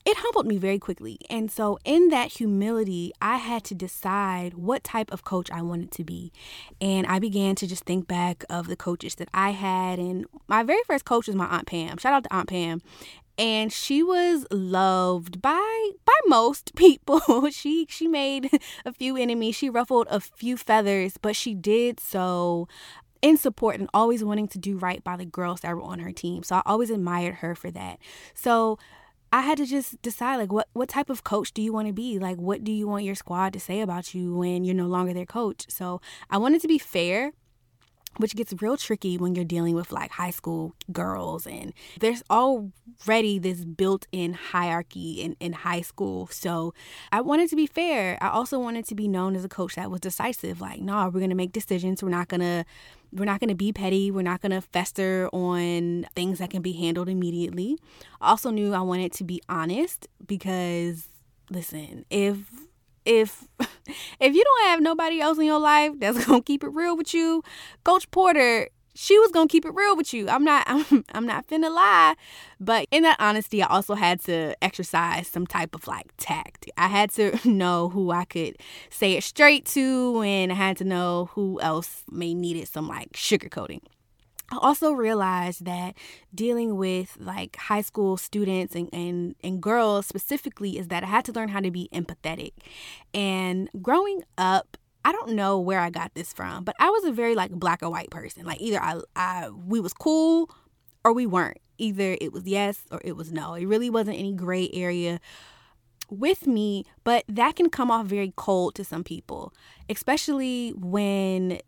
it 0.08 0.16
humbled 0.20 0.48
me 0.48 0.58
very 0.58 0.80
quickly. 0.80 1.20
And 1.30 1.52
so, 1.52 1.80
in 1.84 2.08
that 2.10 2.32
humility, 2.32 3.12
I 3.22 3.36
had 3.36 3.66
to 3.66 3.76
decide 3.76 4.54
what 4.54 4.86
type 4.86 5.12
of 5.12 5.26
coach 5.26 5.52
I 5.52 5.62
wanted 5.62 5.92
to 5.92 6.06
be. 6.06 6.32
And 6.80 7.06
I 7.08 7.20
began 7.20 7.56
to 7.56 7.68
just 7.68 7.84
think 7.84 8.08
back 8.08 8.46
of 8.50 8.68
the 8.68 8.78
coaches 8.78 9.16
that 9.16 9.28
I 9.34 9.50
had. 9.50 10.00
And 10.00 10.26
my 10.48 10.64
very 10.64 10.80
first 10.88 11.04
coach 11.04 11.28
was 11.28 11.36
my 11.36 11.46
Aunt 11.48 11.68
Pam. 11.68 11.98
Shout 11.98 12.14
out 12.14 12.24
to 12.24 12.34
Aunt 12.34 12.48
Pam 12.48 12.82
and 13.40 13.72
she 13.72 14.02
was 14.02 14.48
loved 14.50 15.42
by 15.44 15.92
by 16.06 16.18
most 16.26 16.74
people. 16.78 17.50
she 17.52 17.86
she 17.90 18.08
made 18.08 18.50
a 18.86 18.94
few 18.94 19.18
enemies, 19.18 19.56
she 19.56 19.70
ruffled 19.70 20.08
a 20.10 20.22
few 20.22 20.56
feathers, 20.56 21.18
but 21.22 21.36
she 21.36 21.54
did 21.54 22.00
so 22.00 22.68
in 23.22 23.36
support 23.36 23.78
and 23.78 23.90
always 23.94 24.24
wanting 24.24 24.48
to 24.48 24.58
do 24.58 24.78
right 24.78 25.04
by 25.04 25.18
the 25.18 25.26
girls 25.26 25.62
that 25.62 25.76
were 25.76 25.82
on 25.82 26.00
her 26.00 26.14
team. 26.14 26.44
So 26.44 26.56
I 26.56 26.62
always 26.66 26.90
admired 26.90 27.36
her 27.36 27.56
for 27.56 27.70
that. 27.72 28.00
So 28.34 28.80
I 29.32 29.42
had 29.42 29.58
to 29.58 29.66
just 29.66 30.02
decide 30.02 30.38
like 30.38 30.52
what 30.52 30.68
what 30.74 30.90
type 30.90 31.10
of 31.10 31.24
coach 31.24 31.54
do 31.54 31.62
you 31.62 31.74
want 31.74 31.88
to 31.88 31.94
be? 31.94 32.20
Like 32.20 32.38
what 32.38 32.64
do 32.64 32.72
you 32.72 32.88
want 32.88 33.04
your 33.04 33.16
squad 33.16 33.54
to 33.54 33.60
say 33.60 33.82
about 33.82 34.14
you 34.14 34.36
when 34.36 34.64
you're 34.64 34.76
no 34.76 34.88
longer 34.88 35.14
their 35.14 35.26
coach? 35.26 35.66
So 35.70 36.02
I 36.30 36.38
wanted 36.38 36.62
to 36.62 36.68
be 36.68 36.78
fair 36.78 37.34
which 38.18 38.36
gets 38.36 38.54
real 38.62 38.78
tricky 38.78 39.18
when 39.18 39.36
you're 39.36 39.46
dealing 39.46 39.76
with 39.76 39.92
like 39.92 40.12
high 40.12 40.32
school 40.32 40.74
girls 40.92 41.46
and 41.48 41.74
there's 42.00 42.24
already 42.30 43.40
this 43.40 43.66
built-in 43.66 44.34
hierarchy 44.34 45.22
in, 45.22 45.36
in 45.40 45.54
high 45.54 45.82
school 45.82 46.28
so 46.28 46.74
i 47.12 47.22
wanted 47.22 47.50
to 47.50 47.56
be 47.56 47.68
fair 47.68 48.18
i 48.22 48.30
also 48.30 48.60
wanted 48.60 48.86
to 48.86 48.96
be 48.96 49.08
known 49.08 49.36
as 49.36 49.44
a 49.46 49.50
coach 49.50 49.76
that 49.76 49.92
was 49.92 50.02
decisive 50.02 50.62
like 50.62 50.80
no 50.80 50.94
nah, 50.94 51.10
we're 51.10 51.20
gonna 51.20 51.36
make 51.36 51.52
decisions 51.52 52.04
we're 52.04 52.10
not 52.10 52.28
gonna 52.28 52.66
we're 53.12 53.26
not 53.26 53.40
going 53.40 53.50
to 53.50 53.56
be 53.56 53.72
petty. 53.72 54.12
We're 54.12 54.22
not 54.22 54.42
going 54.42 54.52
to 54.52 54.62
fester 54.62 55.30
on 55.32 56.06
things 56.16 56.40
that 56.40 56.50
can 56.50 56.62
be 56.62 56.74
handled 56.74 57.10
immediately. 57.10 57.78
I 58.22 58.30
also 58.30 58.50
knew 58.50 58.74
I 58.74 58.82
wanted 58.82 59.14
to 59.14 59.24
be 59.24 59.42
honest 59.48 60.08
because, 60.26 61.08
listen, 61.50 62.06
if 62.10 62.38
if 63.06 63.48
if 64.20 64.36
you 64.36 64.44
don't 64.44 64.70
have 64.70 64.82
nobody 64.82 65.20
else 65.20 65.38
in 65.38 65.46
your 65.46 65.60
life 65.60 65.94
that's 65.98 66.26
gonna 66.26 66.42
keep 66.42 66.64
it 66.64 66.70
real 66.70 66.98
with 66.98 67.14
you, 67.14 67.44
Coach 67.84 68.10
Porter, 68.12 68.70
she 68.96 69.18
was 69.20 69.32
gonna 69.32 69.48
keep 69.48 69.64
it 69.66 69.74
real 69.76 69.96
with 69.96 70.14
you. 70.14 70.28
I'm 70.28 70.44
not 70.44 70.64
I'm, 70.68 71.06
I'm 71.14 71.26
not 71.26 71.48
finna 71.48 71.74
lie. 71.74 72.16
But 72.60 72.88
in 72.92 73.04
that 73.04 73.18
honesty, 73.20 73.62
I 73.62 73.68
also 73.68 73.94
had 73.94 74.20
to 74.24 74.56
exercise 74.64 75.28
some 75.28 75.46
type 75.46 75.76
of 75.76 75.88
like 75.88 76.08
tact. 76.18 76.70
I 76.78 76.88
had 76.88 77.12
to 77.12 77.38
know 77.48 77.90
who 77.90 78.12
I 78.12 78.26
could 78.26 78.58
say 78.90 79.14
it 79.14 79.24
straight 79.24 79.66
to 79.68 80.22
and 80.22 80.52
I 80.52 80.56
had 80.56 80.78
to 80.78 80.84
know 80.84 81.30
who 81.34 81.62
else 81.62 82.04
may 82.10 82.34
needed 82.34 82.68
some 82.68 82.88
like 82.88 83.12
sugarcoating. 83.14 83.82
I 84.52 84.58
also 84.62 84.92
realized 84.92 85.66
that 85.66 85.96
dealing 86.34 86.78
with 86.78 87.18
like 87.20 87.58
high 87.58 87.82
school 87.82 88.16
students 88.16 88.76
and, 88.76 88.90
and, 88.94 89.36
and 89.44 89.62
girls 89.62 90.06
specifically 90.06 90.78
is 90.78 90.88
that 90.88 91.04
I 91.04 91.08
had 91.08 91.26
to 91.26 91.34
learn 91.34 91.50
how 91.50 91.60
to 91.60 91.72
be 91.72 91.90
empathetic. 91.94 92.54
And 93.14 93.70
growing 93.82 94.24
up, 94.38 94.78
I 95.04 95.12
don't 95.12 95.32
know 95.32 95.60
where 95.60 95.80
I 95.80 95.90
got 95.90 96.14
this 96.16 96.34
from, 96.34 96.64
but 96.64 96.76
I 96.80 96.90
was 96.90 97.04
a 97.06 97.12
very 97.12 97.36
like 97.36 97.52
black 97.52 97.84
or 97.84 97.90
white 97.90 98.10
person. 98.10 98.46
Like 98.46 98.62
either 98.62 98.82
I, 98.82 99.00
I 99.16 99.50
we 99.50 99.80
was 99.80 99.94
cool 99.94 100.50
or 101.04 101.14
we 101.14 101.26
weren't. 101.26 101.60
Either 101.78 102.18
it 102.20 102.34
was 102.34 102.46
yes 102.46 102.82
or 102.92 103.02
it 103.04 103.16
was 103.16 103.32
no. 103.32 103.54
It 103.54 103.66
really 103.66 103.90
wasn't 103.90 104.18
any 104.18 104.34
gray 104.34 104.70
area 104.74 105.20
with 106.10 106.48
me, 106.48 106.86
but 107.04 107.24
that 107.28 107.56
can 107.56 107.70
come 107.70 107.92
off 107.92 108.08
very 108.08 108.34
cold 108.36 108.76
to 108.76 108.84
some 108.84 109.04
people, 109.04 109.54
especially 109.90 110.72
when 110.72 111.60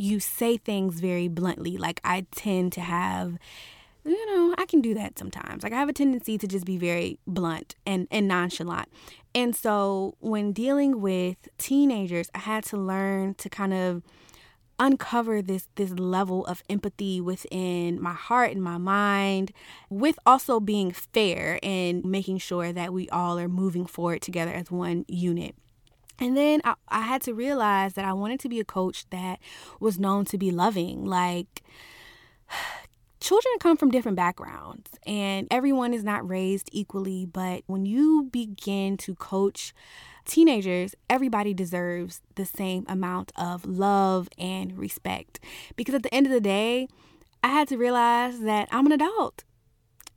you 0.00 0.18
say 0.18 0.56
things 0.56 0.98
very 0.98 1.28
bluntly. 1.28 1.76
Like 1.76 2.00
I 2.04 2.26
tend 2.32 2.72
to 2.72 2.80
have 2.80 3.38
you 4.02 4.26
know, 4.26 4.54
I 4.56 4.64
can 4.64 4.80
do 4.80 4.94
that 4.94 5.18
sometimes. 5.18 5.62
Like 5.62 5.74
I 5.74 5.76
have 5.76 5.90
a 5.90 5.92
tendency 5.92 6.38
to 6.38 6.48
just 6.48 6.64
be 6.64 6.78
very 6.78 7.18
blunt 7.26 7.74
and, 7.84 8.08
and 8.10 8.26
nonchalant. 8.26 8.88
And 9.34 9.54
so 9.54 10.14
when 10.20 10.52
dealing 10.52 11.02
with 11.02 11.36
teenagers, 11.58 12.30
I 12.34 12.38
had 12.38 12.64
to 12.64 12.78
learn 12.78 13.34
to 13.34 13.50
kind 13.50 13.74
of 13.74 14.02
uncover 14.78 15.42
this 15.42 15.68
this 15.74 15.90
level 15.90 16.46
of 16.46 16.62
empathy 16.70 17.20
within 17.20 18.00
my 18.00 18.14
heart 18.14 18.50
and 18.50 18.62
my 18.62 18.78
mind 18.78 19.52
with 19.90 20.18
also 20.24 20.58
being 20.58 20.90
fair 20.90 21.60
and 21.62 22.02
making 22.02 22.38
sure 22.38 22.72
that 22.72 22.90
we 22.90 23.06
all 23.10 23.38
are 23.38 23.48
moving 23.48 23.84
forward 23.84 24.22
together 24.22 24.52
as 24.52 24.70
one 24.70 25.04
unit. 25.06 25.54
And 26.20 26.36
then 26.36 26.60
I, 26.64 26.74
I 26.88 27.00
had 27.00 27.22
to 27.22 27.34
realize 27.34 27.94
that 27.94 28.04
I 28.04 28.12
wanted 28.12 28.40
to 28.40 28.48
be 28.48 28.60
a 28.60 28.64
coach 28.64 29.08
that 29.10 29.40
was 29.80 29.98
known 29.98 30.26
to 30.26 30.38
be 30.38 30.50
loving. 30.50 31.06
Like, 31.06 31.62
children 33.20 33.54
come 33.58 33.76
from 33.76 33.90
different 33.90 34.16
backgrounds 34.16 34.90
and 35.06 35.46
everyone 35.50 35.92
is 35.94 36.04
not 36.04 36.28
raised 36.28 36.68
equally. 36.72 37.24
But 37.24 37.62
when 37.66 37.86
you 37.86 38.28
begin 38.30 38.98
to 38.98 39.14
coach 39.14 39.72
teenagers, 40.26 40.94
everybody 41.08 41.54
deserves 41.54 42.20
the 42.34 42.44
same 42.44 42.84
amount 42.86 43.32
of 43.36 43.64
love 43.64 44.28
and 44.38 44.76
respect. 44.76 45.40
Because 45.74 45.94
at 45.94 46.02
the 46.02 46.14
end 46.14 46.26
of 46.26 46.32
the 46.32 46.40
day, 46.40 46.86
I 47.42 47.48
had 47.48 47.68
to 47.68 47.78
realize 47.78 48.40
that 48.40 48.68
I'm 48.70 48.84
an 48.84 48.92
adult 48.92 49.44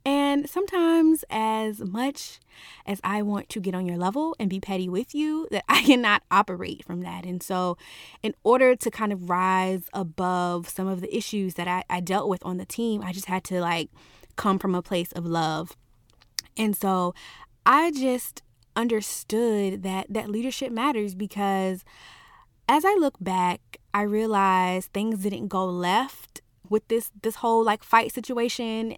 and 0.04 0.48
sometimes, 0.48 1.24
as 1.30 1.80
much 1.80 2.38
as 2.86 3.00
I 3.02 3.22
want 3.22 3.48
to 3.50 3.60
get 3.60 3.74
on 3.74 3.86
your 3.86 3.96
level 3.96 4.36
and 4.38 4.50
be 4.50 4.60
petty 4.60 4.86
with 4.86 5.14
you, 5.14 5.48
that 5.50 5.64
I 5.68 5.82
cannot 5.86 6.22
operate 6.30 6.84
from 6.84 7.00
that. 7.02 7.24
And 7.24 7.42
so, 7.42 7.78
in 8.22 8.34
order 8.44 8.76
to 8.76 8.90
kind 8.90 9.12
of 9.12 9.30
rise 9.30 9.84
above 9.94 10.68
some 10.68 10.86
of 10.86 11.00
the 11.00 11.16
issues 11.16 11.54
that 11.54 11.68
I, 11.68 11.84
I 11.88 12.00
dealt 12.00 12.28
with 12.28 12.44
on 12.44 12.58
the 12.58 12.66
team, 12.66 13.02
I 13.02 13.12
just 13.12 13.26
had 13.26 13.44
to 13.44 13.60
like 13.60 13.88
come 14.36 14.58
from 14.58 14.74
a 14.74 14.82
place 14.82 15.12
of 15.12 15.24
love. 15.24 15.74
And 16.56 16.76
so, 16.76 17.14
I 17.64 17.90
just 17.90 18.42
understood 18.76 19.82
that 19.84 20.06
that 20.10 20.28
leadership 20.28 20.70
matters 20.70 21.14
because 21.14 21.82
as 22.68 22.84
I 22.84 22.94
look 22.94 23.16
back, 23.20 23.78
I 23.94 24.02
realized 24.02 24.92
things 24.92 25.22
didn't 25.22 25.48
go 25.48 25.64
left 25.64 26.42
with 26.68 26.88
this 26.88 27.10
this 27.22 27.36
whole 27.36 27.64
like 27.64 27.84
fight 27.84 28.12
situation 28.12 28.96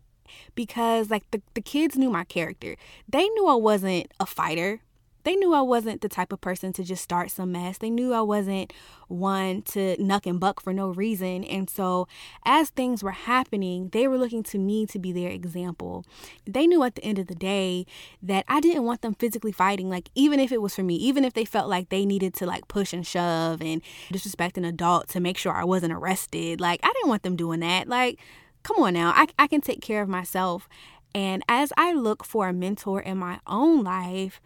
because 0.54 1.10
like 1.10 1.30
the, 1.30 1.42
the 1.54 1.60
kids 1.60 1.96
knew 1.96 2.10
my 2.10 2.24
character. 2.24 2.76
They 3.08 3.28
knew 3.28 3.46
I 3.46 3.54
wasn't 3.54 4.12
a 4.20 4.26
fighter. 4.26 4.80
They 5.26 5.34
knew 5.34 5.52
I 5.54 5.60
wasn't 5.60 6.02
the 6.02 6.08
type 6.08 6.32
of 6.32 6.40
person 6.40 6.72
to 6.74 6.84
just 6.84 7.02
start 7.02 7.32
some 7.32 7.50
mess. 7.50 7.78
They 7.78 7.90
knew 7.90 8.14
I 8.14 8.20
wasn't 8.20 8.72
one 9.08 9.62
to 9.62 9.96
nuck 9.96 10.24
and 10.24 10.38
buck 10.38 10.60
for 10.60 10.72
no 10.72 10.90
reason. 10.90 11.42
And 11.42 11.68
so, 11.68 12.06
as 12.44 12.70
things 12.70 13.02
were 13.02 13.10
happening, 13.10 13.88
they 13.88 14.06
were 14.06 14.18
looking 14.18 14.44
to 14.44 14.58
me 14.58 14.86
to 14.86 15.00
be 15.00 15.10
their 15.10 15.30
example. 15.30 16.04
They 16.46 16.68
knew 16.68 16.80
at 16.84 16.94
the 16.94 17.02
end 17.02 17.18
of 17.18 17.26
the 17.26 17.34
day 17.34 17.86
that 18.22 18.44
I 18.46 18.60
didn't 18.60 18.84
want 18.84 19.02
them 19.02 19.14
physically 19.14 19.50
fighting, 19.50 19.90
like, 19.90 20.10
even 20.14 20.38
if 20.38 20.52
it 20.52 20.62
was 20.62 20.76
for 20.76 20.84
me, 20.84 20.94
even 20.94 21.24
if 21.24 21.34
they 21.34 21.44
felt 21.44 21.68
like 21.68 21.88
they 21.88 22.06
needed 22.06 22.32
to 22.34 22.46
like 22.46 22.68
push 22.68 22.92
and 22.92 23.04
shove 23.04 23.60
and 23.60 23.82
disrespect 24.12 24.56
an 24.56 24.64
adult 24.64 25.08
to 25.08 25.18
make 25.18 25.38
sure 25.38 25.52
I 25.52 25.64
wasn't 25.64 25.92
arrested. 25.92 26.60
Like, 26.60 26.78
I 26.84 26.92
didn't 26.92 27.08
want 27.08 27.24
them 27.24 27.34
doing 27.34 27.58
that. 27.60 27.88
Like, 27.88 28.20
come 28.66 28.82
on 28.82 28.94
now, 28.94 29.12
I, 29.14 29.28
I 29.38 29.46
can 29.46 29.60
take 29.60 29.80
care 29.80 30.02
of 30.02 30.08
myself. 30.08 30.68
And 31.14 31.42
as 31.48 31.72
I 31.76 31.92
look 31.92 32.24
for 32.24 32.48
a 32.48 32.52
mentor 32.52 33.00
in 33.00 33.16
my 33.16 33.38
own 33.46 33.84
life, 33.84 34.40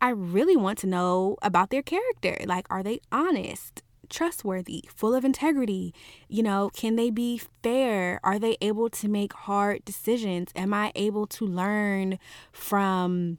I 0.00 0.10
really 0.10 0.56
want 0.56 0.78
to 0.80 0.86
know 0.86 1.36
about 1.40 1.70
their 1.70 1.82
character. 1.82 2.36
Like, 2.44 2.66
are 2.68 2.82
they 2.82 3.00
honest, 3.10 3.82
trustworthy, 4.10 4.84
full 4.94 5.14
of 5.14 5.24
integrity? 5.24 5.94
You 6.28 6.42
know, 6.42 6.70
can 6.74 6.96
they 6.96 7.08
be 7.10 7.40
fair? 7.62 8.20
Are 8.22 8.38
they 8.38 8.58
able 8.60 8.90
to 8.90 9.08
make 9.08 9.32
hard 9.32 9.86
decisions? 9.86 10.50
Am 10.54 10.74
I 10.74 10.92
able 10.94 11.26
to 11.28 11.46
learn 11.46 12.18
from 12.52 13.38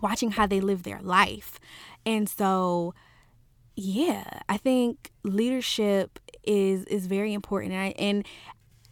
watching 0.00 0.30
how 0.30 0.46
they 0.46 0.60
live 0.60 0.82
their 0.84 1.02
life? 1.02 1.60
And 2.06 2.26
so, 2.26 2.94
yeah, 3.76 4.40
I 4.48 4.56
think 4.56 5.12
leadership 5.24 6.18
is 6.42 6.84
is 6.86 7.06
very 7.06 7.34
important. 7.34 7.74
And, 7.74 7.82
I, 7.82 7.88
and 7.98 8.26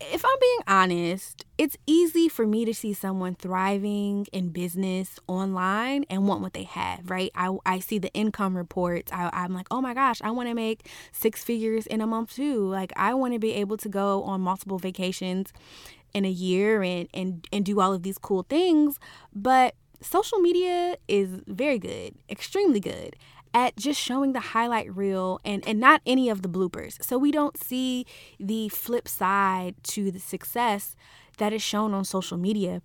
if 0.00 0.24
I'm 0.24 0.40
being 0.40 0.60
honest, 0.66 1.44
it's 1.58 1.76
easy 1.86 2.28
for 2.28 2.46
me 2.46 2.64
to 2.64 2.72
see 2.72 2.92
someone 2.92 3.34
thriving 3.34 4.26
in 4.32 4.48
business 4.48 5.18
online 5.26 6.04
and 6.08 6.26
want 6.26 6.40
what 6.40 6.54
they 6.54 6.62
have, 6.62 7.10
right? 7.10 7.30
I, 7.34 7.54
I 7.66 7.80
see 7.80 7.98
the 7.98 8.12
income 8.14 8.56
reports. 8.56 9.12
I, 9.12 9.28
I'm 9.32 9.52
like, 9.52 9.66
oh 9.70 9.80
my 9.80 9.92
gosh, 9.92 10.20
I 10.22 10.30
want 10.30 10.48
to 10.48 10.54
make 10.54 10.88
six 11.12 11.44
figures 11.44 11.86
in 11.86 12.00
a 12.00 12.06
month 12.06 12.34
too. 12.34 12.66
Like, 12.68 12.92
I 12.96 13.12
want 13.14 13.34
to 13.34 13.38
be 13.38 13.52
able 13.52 13.76
to 13.78 13.88
go 13.88 14.22
on 14.22 14.40
multiple 14.40 14.78
vacations 14.78 15.52
in 16.14 16.24
a 16.24 16.30
year 16.30 16.82
and, 16.82 17.08
and, 17.12 17.46
and 17.52 17.64
do 17.64 17.80
all 17.80 17.92
of 17.92 18.02
these 18.02 18.16
cool 18.16 18.44
things. 18.44 18.98
But 19.34 19.74
social 20.00 20.38
media 20.38 20.96
is 21.08 21.42
very 21.46 21.78
good, 21.78 22.14
extremely 22.30 22.80
good 22.80 23.16
at 23.52 23.76
just 23.76 24.00
showing 24.00 24.32
the 24.32 24.40
highlight 24.40 24.94
reel 24.94 25.40
and, 25.44 25.66
and 25.66 25.80
not 25.80 26.00
any 26.06 26.28
of 26.28 26.42
the 26.42 26.48
bloopers. 26.48 27.02
So 27.02 27.18
we 27.18 27.32
don't 27.32 27.56
see 27.56 28.06
the 28.38 28.68
flip 28.68 29.08
side 29.08 29.74
to 29.84 30.10
the 30.10 30.20
success 30.20 30.94
that 31.38 31.52
is 31.52 31.62
shown 31.62 31.94
on 31.94 32.04
social 32.04 32.38
media. 32.38 32.82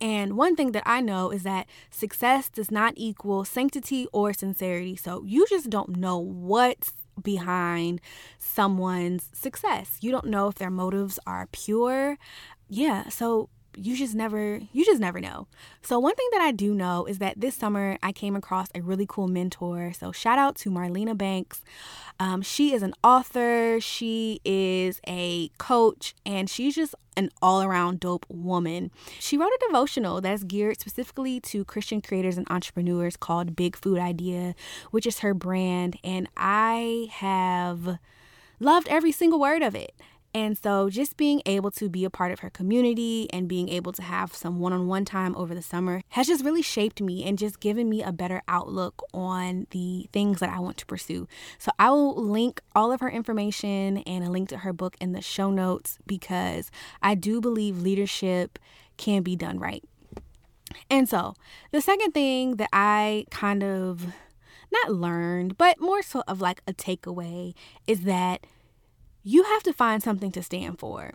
And 0.00 0.36
one 0.36 0.56
thing 0.56 0.72
that 0.72 0.84
I 0.86 1.00
know 1.00 1.30
is 1.30 1.42
that 1.42 1.66
success 1.90 2.48
does 2.48 2.70
not 2.70 2.94
equal 2.96 3.44
sanctity 3.44 4.06
or 4.12 4.32
sincerity. 4.32 4.96
So 4.96 5.22
you 5.24 5.46
just 5.48 5.68
don't 5.68 5.96
know 5.96 6.18
what's 6.18 6.92
behind 7.22 8.00
someone's 8.38 9.28
success. 9.32 9.98
You 10.00 10.12
don't 10.12 10.26
know 10.26 10.48
if 10.48 10.56
their 10.56 10.70
motives 10.70 11.18
are 11.26 11.48
pure. 11.52 12.18
Yeah, 12.68 13.08
so 13.08 13.48
you 13.76 13.96
just 13.96 14.14
never 14.14 14.60
you 14.72 14.84
just 14.84 15.00
never 15.00 15.20
know. 15.20 15.46
So 15.82 15.98
one 15.98 16.14
thing 16.14 16.28
that 16.32 16.40
I 16.40 16.50
do 16.50 16.74
know 16.74 17.04
is 17.04 17.18
that 17.18 17.40
this 17.40 17.54
summer 17.54 17.98
I 18.02 18.12
came 18.12 18.34
across 18.34 18.68
a 18.74 18.80
really 18.80 19.06
cool 19.06 19.28
mentor. 19.28 19.92
So 19.92 20.12
shout 20.12 20.38
out 20.38 20.56
to 20.56 20.70
Marlena 20.70 21.16
Banks. 21.16 21.62
Um, 22.18 22.40
she 22.42 22.72
is 22.72 22.82
an 22.82 22.94
author, 23.04 23.78
she 23.80 24.40
is 24.44 25.00
a 25.06 25.48
coach, 25.58 26.14
and 26.24 26.48
she's 26.48 26.74
just 26.74 26.94
an 27.16 27.30
all 27.42 27.62
around 27.62 28.00
dope 28.00 28.26
woman. 28.28 28.90
She 29.18 29.36
wrote 29.36 29.52
a 29.52 29.66
devotional 29.66 30.20
that's 30.20 30.44
geared 30.44 30.80
specifically 30.80 31.40
to 31.40 31.64
Christian 31.64 32.00
creators 32.00 32.38
and 32.38 32.50
entrepreneurs 32.50 33.16
called 33.16 33.56
Big 33.56 33.76
Food 33.76 33.98
Idea, 33.98 34.54
which 34.90 35.06
is 35.06 35.20
her 35.20 35.34
brand. 35.34 35.98
And 36.02 36.28
I 36.36 37.08
have 37.12 37.98
loved 38.60 38.88
every 38.88 39.12
single 39.12 39.38
word 39.38 39.62
of 39.62 39.74
it. 39.74 39.94
And 40.36 40.58
so, 40.58 40.90
just 40.90 41.16
being 41.16 41.40
able 41.46 41.70
to 41.70 41.88
be 41.88 42.04
a 42.04 42.10
part 42.10 42.30
of 42.30 42.40
her 42.40 42.50
community 42.50 43.26
and 43.32 43.48
being 43.48 43.70
able 43.70 43.92
to 43.92 44.02
have 44.02 44.34
some 44.34 44.60
one 44.60 44.74
on 44.74 44.86
one 44.86 45.06
time 45.06 45.34
over 45.34 45.54
the 45.54 45.62
summer 45.62 46.02
has 46.10 46.26
just 46.26 46.44
really 46.44 46.60
shaped 46.60 47.00
me 47.00 47.24
and 47.24 47.38
just 47.38 47.58
given 47.58 47.88
me 47.88 48.02
a 48.02 48.12
better 48.12 48.42
outlook 48.46 49.02
on 49.14 49.66
the 49.70 50.10
things 50.12 50.40
that 50.40 50.50
I 50.50 50.58
want 50.58 50.76
to 50.76 50.84
pursue. 50.84 51.26
So, 51.56 51.70
I 51.78 51.88
will 51.88 52.14
link 52.22 52.60
all 52.74 52.92
of 52.92 53.00
her 53.00 53.08
information 53.08 53.96
and 54.06 54.24
a 54.24 54.30
link 54.30 54.50
to 54.50 54.58
her 54.58 54.74
book 54.74 54.94
in 55.00 55.12
the 55.12 55.22
show 55.22 55.50
notes 55.50 55.96
because 56.06 56.70
I 57.00 57.14
do 57.14 57.40
believe 57.40 57.80
leadership 57.80 58.58
can 58.98 59.22
be 59.22 59.36
done 59.36 59.58
right. 59.58 59.84
And 60.90 61.08
so, 61.08 61.32
the 61.72 61.80
second 61.80 62.12
thing 62.12 62.56
that 62.56 62.68
I 62.74 63.24
kind 63.30 63.64
of 63.64 64.04
not 64.70 64.92
learned, 64.92 65.56
but 65.56 65.80
more 65.80 66.02
so 66.02 66.22
of 66.28 66.42
like 66.42 66.60
a 66.66 66.74
takeaway 66.74 67.54
is 67.86 68.02
that 68.02 68.46
you 69.26 69.42
have 69.42 69.64
to 69.64 69.72
find 69.72 70.04
something 70.04 70.30
to 70.30 70.40
stand 70.40 70.78
for. 70.78 71.12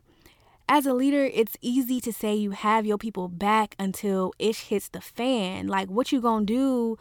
As 0.67 0.85
a 0.85 0.93
leader, 0.93 1.29
it's 1.33 1.55
easy 1.61 2.01
to 2.01 2.11
say 2.11 2.35
you 2.35 2.51
have 2.51 2.85
your 2.85 2.97
people 2.97 3.29
back 3.29 3.73
until 3.79 4.33
it 4.37 4.57
hits 4.57 4.89
the 4.89 4.99
fan. 4.99 5.67
Like 5.67 5.89
what 5.89 6.11
you 6.11 6.19
going 6.19 6.45
to 6.45 6.53
do 6.53 6.97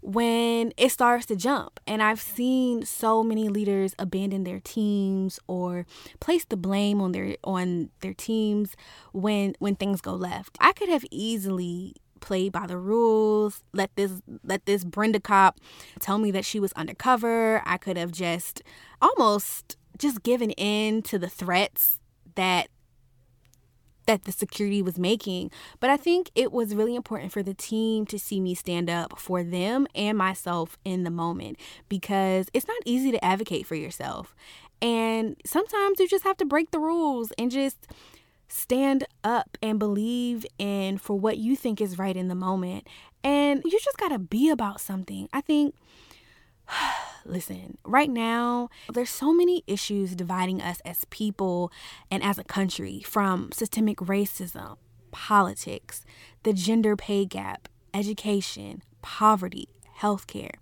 when 0.00 0.72
it 0.78 0.90
starts 0.90 1.26
to 1.26 1.36
jump. 1.36 1.80
And 1.86 2.02
I've 2.02 2.20
seen 2.20 2.86
so 2.86 3.22
many 3.22 3.50
leaders 3.50 3.94
abandon 3.98 4.44
their 4.44 4.60
teams 4.60 5.38
or 5.46 5.84
place 6.18 6.46
the 6.46 6.56
blame 6.56 7.02
on 7.02 7.12
their 7.12 7.36
on 7.44 7.90
their 8.00 8.14
teams 8.14 8.74
when 9.12 9.54
when 9.58 9.76
things 9.76 10.00
go 10.00 10.14
left. 10.14 10.56
I 10.60 10.72
could 10.72 10.88
have 10.88 11.04
easily 11.10 11.94
played 12.20 12.52
by 12.52 12.66
the 12.66 12.78
rules 12.78 13.62
let 13.74 13.94
this 13.96 14.12
let 14.42 14.64
this 14.64 14.82
brenda 14.82 15.20
cop 15.20 15.60
tell 16.00 16.16
me 16.16 16.30
that 16.30 16.42
she 16.42 16.58
was 16.58 16.72
undercover 16.72 17.60
i 17.66 17.76
could 17.76 17.98
have 17.98 18.10
just 18.10 18.62
almost 19.02 19.76
just 19.98 20.22
given 20.22 20.50
in 20.52 21.02
to 21.02 21.18
the 21.18 21.28
threats 21.28 21.98
that 22.34 22.68
that 24.06 24.24
the 24.24 24.32
security 24.32 24.82
was 24.82 24.98
making. 24.98 25.50
But 25.80 25.90
I 25.90 25.96
think 25.96 26.30
it 26.34 26.52
was 26.52 26.74
really 26.74 26.94
important 26.94 27.32
for 27.32 27.42
the 27.42 27.54
team 27.54 28.04
to 28.06 28.18
see 28.18 28.40
me 28.40 28.54
stand 28.54 28.90
up 28.90 29.18
for 29.18 29.42
them 29.42 29.86
and 29.94 30.18
myself 30.18 30.76
in 30.84 31.04
the 31.04 31.10
moment 31.10 31.58
because 31.88 32.48
it's 32.52 32.68
not 32.68 32.76
easy 32.84 33.10
to 33.12 33.24
advocate 33.24 33.66
for 33.66 33.74
yourself. 33.74 34.34
And 34.82 35.36
sometimes 35.46 36.00
you 36.00 36.08
just 36.08 36.24
have 36.24 36.36
to 36.38 36.44
break 36.44 36.70
the 36.70 36.78
rules 36.78 37.32
and 37.38 37.50
just 37.50 37.86
stand 38.48 39.04
up 39.22 39.56
and 39.62 39.78
believe 39.78 40.44
in 40.58 40.98
for 40.98 41.18
what 41.18 41.38
you 41.38 41.56
think 41.56 41.80
is 41.80 41.98
right 41.98 42.16
in 42.16 42.28
the 42.28 42.34
moment. 42.34 42.86
And 43.22 43.62
you 43.64 43.80
just 43.80 43.96
got 43.96 44.08
to 44.08 44.18
be 44.18 44.50
about 44.50 44.80
something. 44.80 45.28
I 45.32 45.40
think 45.40 45.74
listen, 47.24 47.78
right 47.84 48.10
now, 48.10 48.68
there's 48.92 49.10
so 49.10 49.32
many 49.32 49.62
issues 49.66 50.14
dividing 50.14 50.60
us 50.60 50.80
as 50.84 51.04
people 51.10 51.72
and 52.10 52.22
as 52.22 52.38
a 52.38 52.44
country 52.44 53.02
from 53.04 53.52
systemic 53.52 53.98
racism, 53.98 54.76
politics, 55.10 56.04
the 56.42 56.52
gender 56.52 56.96
pay 56.96 57.24
gap, 57.24 57.68
education, 57.92 58.82
poverty, 59.02 59.68
healthcare. 60.00 60.54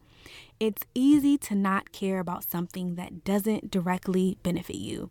It's 0.60 0.82
easy 0.94 1.36
to 1.38 1.54
not 1.54 1.92
care 1.92 2.20
about 2.20 2.44
something 2.44 2.94
that 2.94 3.24
doesn't 3.24 3.70
directly 3.70 4.38
benefit 4.42 4.76
you. 4.76 5.10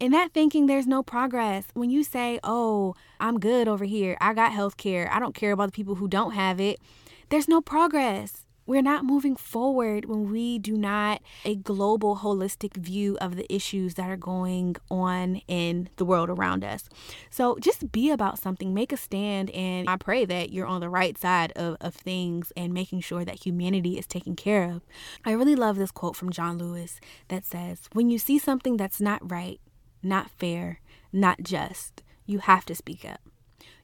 In 0.00 0.10
that 0.10 0.32
thinking, 0.32 0.66
there's 0.66 0.88
no 0.88 1.02
progress. 1.02 1.66
When 1.74 1.90
you 1.90 2.02
say, 2.02 2.40
oh, 2.42 2.96
I'm 3.20 3.38
good 3.38 3.68
over 3.68 3.84
here, 3.84 4.16
I 4.20 4.34
got 4.34 4.50
healthcare, 4.50 5.08
I 5.08 5.20
don't 5.20 5.34
care 5.34 5.52
about 5.52 5.66
the 5.66 5.72
people 5.72 5.94
who 5.94 6.08
don't 6.08 6.32
have 6.32 6.58
it, 6.58 6.80
there's 7.28 7.46
no 7.46 7.60
progress 7.60 8.41
we're 8.66 8.82
not 8.82 9.04
moving 9.04 9.36
forward 9.36 10.04
when 10.04 10.30
we 10.30 10.58
do 10.58 10.76
not 10.76 11.22
a 11.44 11.56
global 11.56 12.18
holistic 12.18 12.76
view 12.76 13.18
of 13.20 13.36
the 13.36 13.52
issues 13.52 13.94
that 13.94 14.08
are 14.08 14.16
going 14.16 14.76
on 14.90 15.36
in 15.48 15.88
the 15.96 16.04
world 16.04 16.30
around 16.30 16.64
us. 16.64 16.88
So 17.30 17.58
just 17.58 17.92
be 17.92 18.10
about 18.10 18.38
something. 18.38 18.72
Make 18.72 18.92
a 18.92 18.96
stand 18.96 19.50
and 19.50 19.88
i 19.88 19.96
pray 19.96 20.24
that 20.24 20.52
you're 20.52 20.66
on 20.66 20.80
the 20.80 20.88
right 20.88 21.18
side 21.18 21.52
of, 21.52 21.76
of 21.80 21.94
things 21.94 22.52
and 22.56 22.72
making 22.72 23.00
sure 23.00 23.24
that 23.24 23.44
humanity 23.44 23.98
is 23.98 24.06
taken 24.06 24.36
care 24.36 24.64
of. 24.70 24.82
I 25.24 25.32
really 25.32 25.56
love 25.56 25.76
this 25.76 25.90
quote 25.90 26.16
from 26.16 26.30
john 26.30 26.58
lewis 26.58 27.00
that 27.28 27.44
says 27.44 27.88
when 27.92 28.10
you 28.10 28.18
see 28.18 28.38
something 28.38 28.76
that's 28.76 29.00
not 29.00 29.30
right 29.30 29.60
not 30.02 30.30
fair 30.30 30.80
not 31.12 31.42
just 31.42 32.02
you 32.26 32.38
have 32.38 32.64
to 32.66 32.74
speak 32.74 33.04
up. 33.04 33.20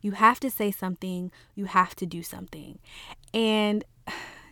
You 0.00 0.12
have 0.12 0.40
to 0.40 0.50
say 0.50 0.70
something 0.70 1.30
you 1.54 1.66
have 1.66 1.94
to 1.96 2.06
do 2.06 2.22
something. 2.22 2.78
And 3.34 3.84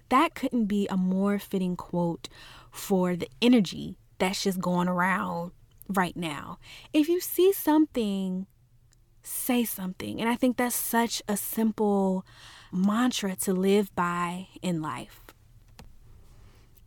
that 0.09 0.35
couldn't 0.35 0.67
be 0.67 0.87
a 0.89 0.97
more 0.97 1.39
fitting 1.39 1.77
quote 1.77 2.29
for 2.71 3.17
the 3.17 3.29
energy 3.41 3.99
that's 4.19 4.43
just 4.43 4.61
going 4.61 4.89
around 4.89 5.53
right 5.89 6.17
now. 6.17 6.59
If 6.93 7.09
you 7.09 7.21
see 7.21 7.53
something, 7.53 8.47
say 9.23 9.65
something. 9.65 10.21
And 10.21 10.29
I 10.29 10.37
think 10.37 10.57
that's 10.57 10.77
such 10.77 11.23
a 11.29 11.37
simple 11.37 12.25
mantra 12.73 13.37
to 13.37 13.53
live 13.53 13.95
by 13.95 14.49
in 14.63 14.81
life. 14.81 15.21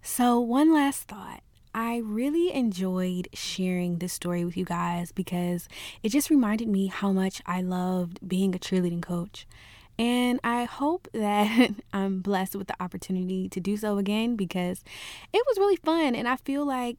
So, 0.01 0.39
one 0.39 0.73
last 0.73 1.03
thought. 1.03 1.41
I 1.73 1.97
really 1.97 2.51
enjoyed 2.51 3.27
sharing 3.34 3.99
this 3.99 4.12
story 4.12 4.43
with 4.43 4.58
you 4.58 4.65
guys 4.65 5.12
because 5.12 5.69
it 6.01 6.10
just 6.10 6.32
reminded 6.32 6.67
me 6.67 6.88
how 6.88 7.12
much 7.12 7.43
I 7.45 7.62
loved 7.62 8.27
being 8.27 8.55
a 8.55 8.60
cheerleading 8.60 9.03
coach. 9.03 9.45
And 10.00 10.40
I 10.44 10.64
hope 10.64 11.08
that 11.14 11.72
I'm 11.94 12.22
blessed 12.22 12.56
with 12.56 12.68
the 12.68 12.82
opportunity 12.82 13.50
to 13.50 13.60
do 13.60 13.78
so 13.78 13.98
again 13.98 14.36
because 14.36 14.84
it 15.34 15.44
was 15.46 15.58
really 15.58 15.76
fun. 15.76 16.16
And 16.16 16.28
I 16.28 16.38
feel 16.38 16.66
like 16.66 16.98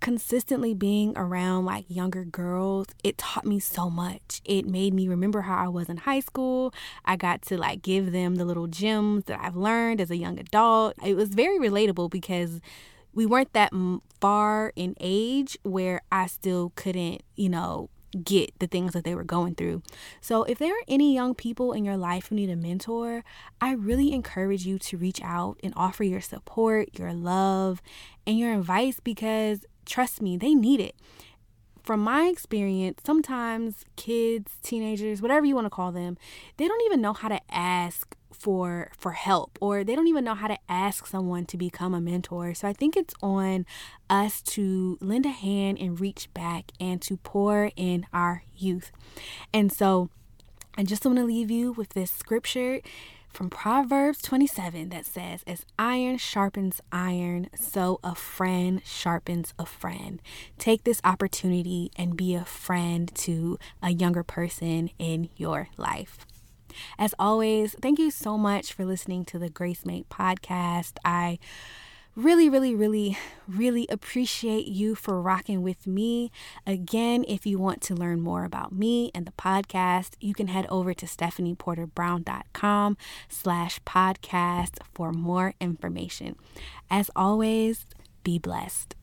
consistently 0.00 0.74
being 0.74 1.16
around 1.16 1.64
like 1.64 1.86
younger 1.88 2.24
girls, 2.24 2.88
it 3.02 3.16
taught 3.16 3.46
me 3.46 3.58
so 3.58 3.88
much. 3.88 4.42
It 4.44 4.66
made 4.66 4.92
me 4.92 5.08
remember 5.08 5.42
how 5.42 5.56
I 5.56 5.68
was 5.68 5.88
in 5.88 5.98
high 5.98 6.20
school. 6.20 6.74
I 7.06 7.16
got 7.16 7.40
to 7.42 7.56
like 7.56 7.80
give 7.80 8.12
them 8.12 8.34
the 8.34 8.44
little 8.44 8.66
gems 8.66 9.24
that 9.24 9.40
I've 9.40 9.56
learned 9.56 10.02
as 10.02 10.10
a 10.10 10.16
young 10.16 10.38
adult. 10.38 10.94
It 11.02 11.14
was 11.14 11.30
very 11.30 11.58
relatable 11.58 12.10
because 12.10 12.60
we 13.14 13.24
weren't 13.24 13.52
that 13.52 13.72
far 14.20 14.72
in 14.76 14.94
age 15.00 15.56
where 15.62 16.02
I 16.10 16.26
still 16.26 16.72
couldn't, 16.74 17.22
you 17.36 17.48
know, 17.48 17.88
get 18.14 18.58
the 18.58 18.66
things 18.66 18.92
that 18.92 19.04
they 19.04 19.14
were 19.14 19.24
going 19.24 19.54
through. 19.54 19.82
So, 20.20 20.44
if 20.44 20.58
there 20.58 20.72
are 20.72 20.84
any 20.88 21.14
young 21.14 21.34
people 21.34 21.72
in 21.72 21.84
your 21.84 21.96
life 21.96 22.28
who 22.28 22.36
need 22.36 22.50
a 22.50 22.56
mentor, 22.56 23.24
I 23.60 23.72
really 23.72 24.12
encourage 24.12 24.66
you 24.66 24.78
to 24.78 24.96
reach 24.96 25.20
out 25.22 25.58
and 25.62 25.72
offer 25.76 26.04
your 26.04 26.20
support, 26.20 26.98
your 26.98 27.12
love, 27.12 27.82
and 28.26 28.38
your 28.38 28.54
advice 28.54 29.00
because 29.00 29.64
trust 29.84 30.22
me, 30.22 30.36
they 30.36 30.54
need 30.54 30.80
it. 30.80 30.94
From 31.82 32.00
my 32.00 32.24
experience, 32.24 33.02
sometimes 33.04 33.84
kids, 33.96 34.52
teenagers, 34.62 35.20
whatever 35.20 35.44
you 35.44 35.54
want 35.54 35.66
to 35.66 35.70
call 35.70 35.92
them, 35.92 36.16
they 36.56 36.66
don't 36.66 36.82
even 36.86 37.02
know 37.02 37.12
how 37.12 37.28
to 37.28 37.40
ask 37.50 38.16
for 38.44 38.90
for 38.98 39.12
help 39.12 39.56
or 39.58 39.82
they 39.84 39.96
don't 39.96 40.06
even 40.06 40.22
know 40.22 40.34
how 40.34 40.46
to 40.46 40.58
ask 40.68 41.06
someone 41.06 41.46
to 41.46 41.56
become 41.56 41.94
a 41.94 42.00
mentor. 42.00 42.52
So 42.52 42.68
I 42.68 42.74
think 42.74 42.94
it's 42.94 43.14
on 43.22 43.64
us 44.10 44.42
to 44.42 44.98
lend 45.00 45.24
a 45.24 45.30
hand 45.30 45.78
and 45.80 45.98
reach 45.98 46.28
back 46.34 46.70
and 46.78 47.00
to 47.00 47.16
pour 47.16 47.70
in 47.74 48.04
our 48.12 48.42
youth. 48.54 48.92
And 49.54 49.72
so 49.72 50.10
I 50.76 50.82
just 50.82 51.06
want 51.06 51.16
to 51.16 51.24
leave 51.24 51.50
you 51.50 51.72
with 51.72 51.94
this 51.94 52.10
scripture 52.10 52.82
from 53.32 53.48
Proverbs 53.48 54.20
27 54.20 54.90
that 54.90 55.06
says, 55.06 55.42
As 55.46 55.64
iron 55.78 56.18
sharpens 56.18 56.82
iron, 56.92 57.48
so 57.58 57.98
a 58.04 58.14
friend 58.14 58.82
sharpens 58.84 59.54
a 59.58 59.64
friend. 59.64 60.20
Take 60.58 60.84
this 60.84 61.00
opportunity 61.02 61.90
and 61.96 62.14
be 62.14 62.34
a 62.34 62.44
friend 62.44 63.10
to 63.14 63.58
a 63.82 63.90
younger 63.90 64.22
person 64.22 64.90
in 64.98 65.30
your 65.34 65.68
life. 65.78 66.26
As 66.98 67.14
always, 67.18 67.74
thank 67.80 67.98
you 67.98 68.10
so 68.10 68.38
much 68.38 68.72
for 68.72 68.84
listening 68.84 69.24
to 69.26 69.38
the 69.38 69.48
Grace 69.48 69.84
Made 69.84 70.08
podcast. 70.08 70.98
I 71.04 71.38
really, 72.16 72.48
really, 72.48 72.74
really, 72.74 73.18
really 73.48 73.86
appreciate 73.90 74.66
you 74.66 74.94
for 74.94 75.20
rocking 75.20 75.62
with 75.62 75.86
me. 75.86 76.30
Again, 76.66 77.24
if 77.26 77.44
you 77.44 77.58
want 77.58 77.80
to 77.82 77.94
learn 77.94 78.20
more 78.20 78.44
about 78.44 78.72
me 78.72 79.10
and 79.14 79.26
the 79.26 79.32
podcast, 79.32 80.12
you 80.20 80.34
can 80.34 80.48
head 80.48 80.66
over 80.68 80.94
to 80.94 81.06
stephanieporterbrown.com 81.06 82.96
slash 83.28 83.80
podcast 83.80 84.78
for 84.92 85.12
more 85.12 85.54
information. 85.60 86.36
As 86.90 87.10
always, 87.16 87.86
be 88.22 88.38
blessed. 88.38 88.94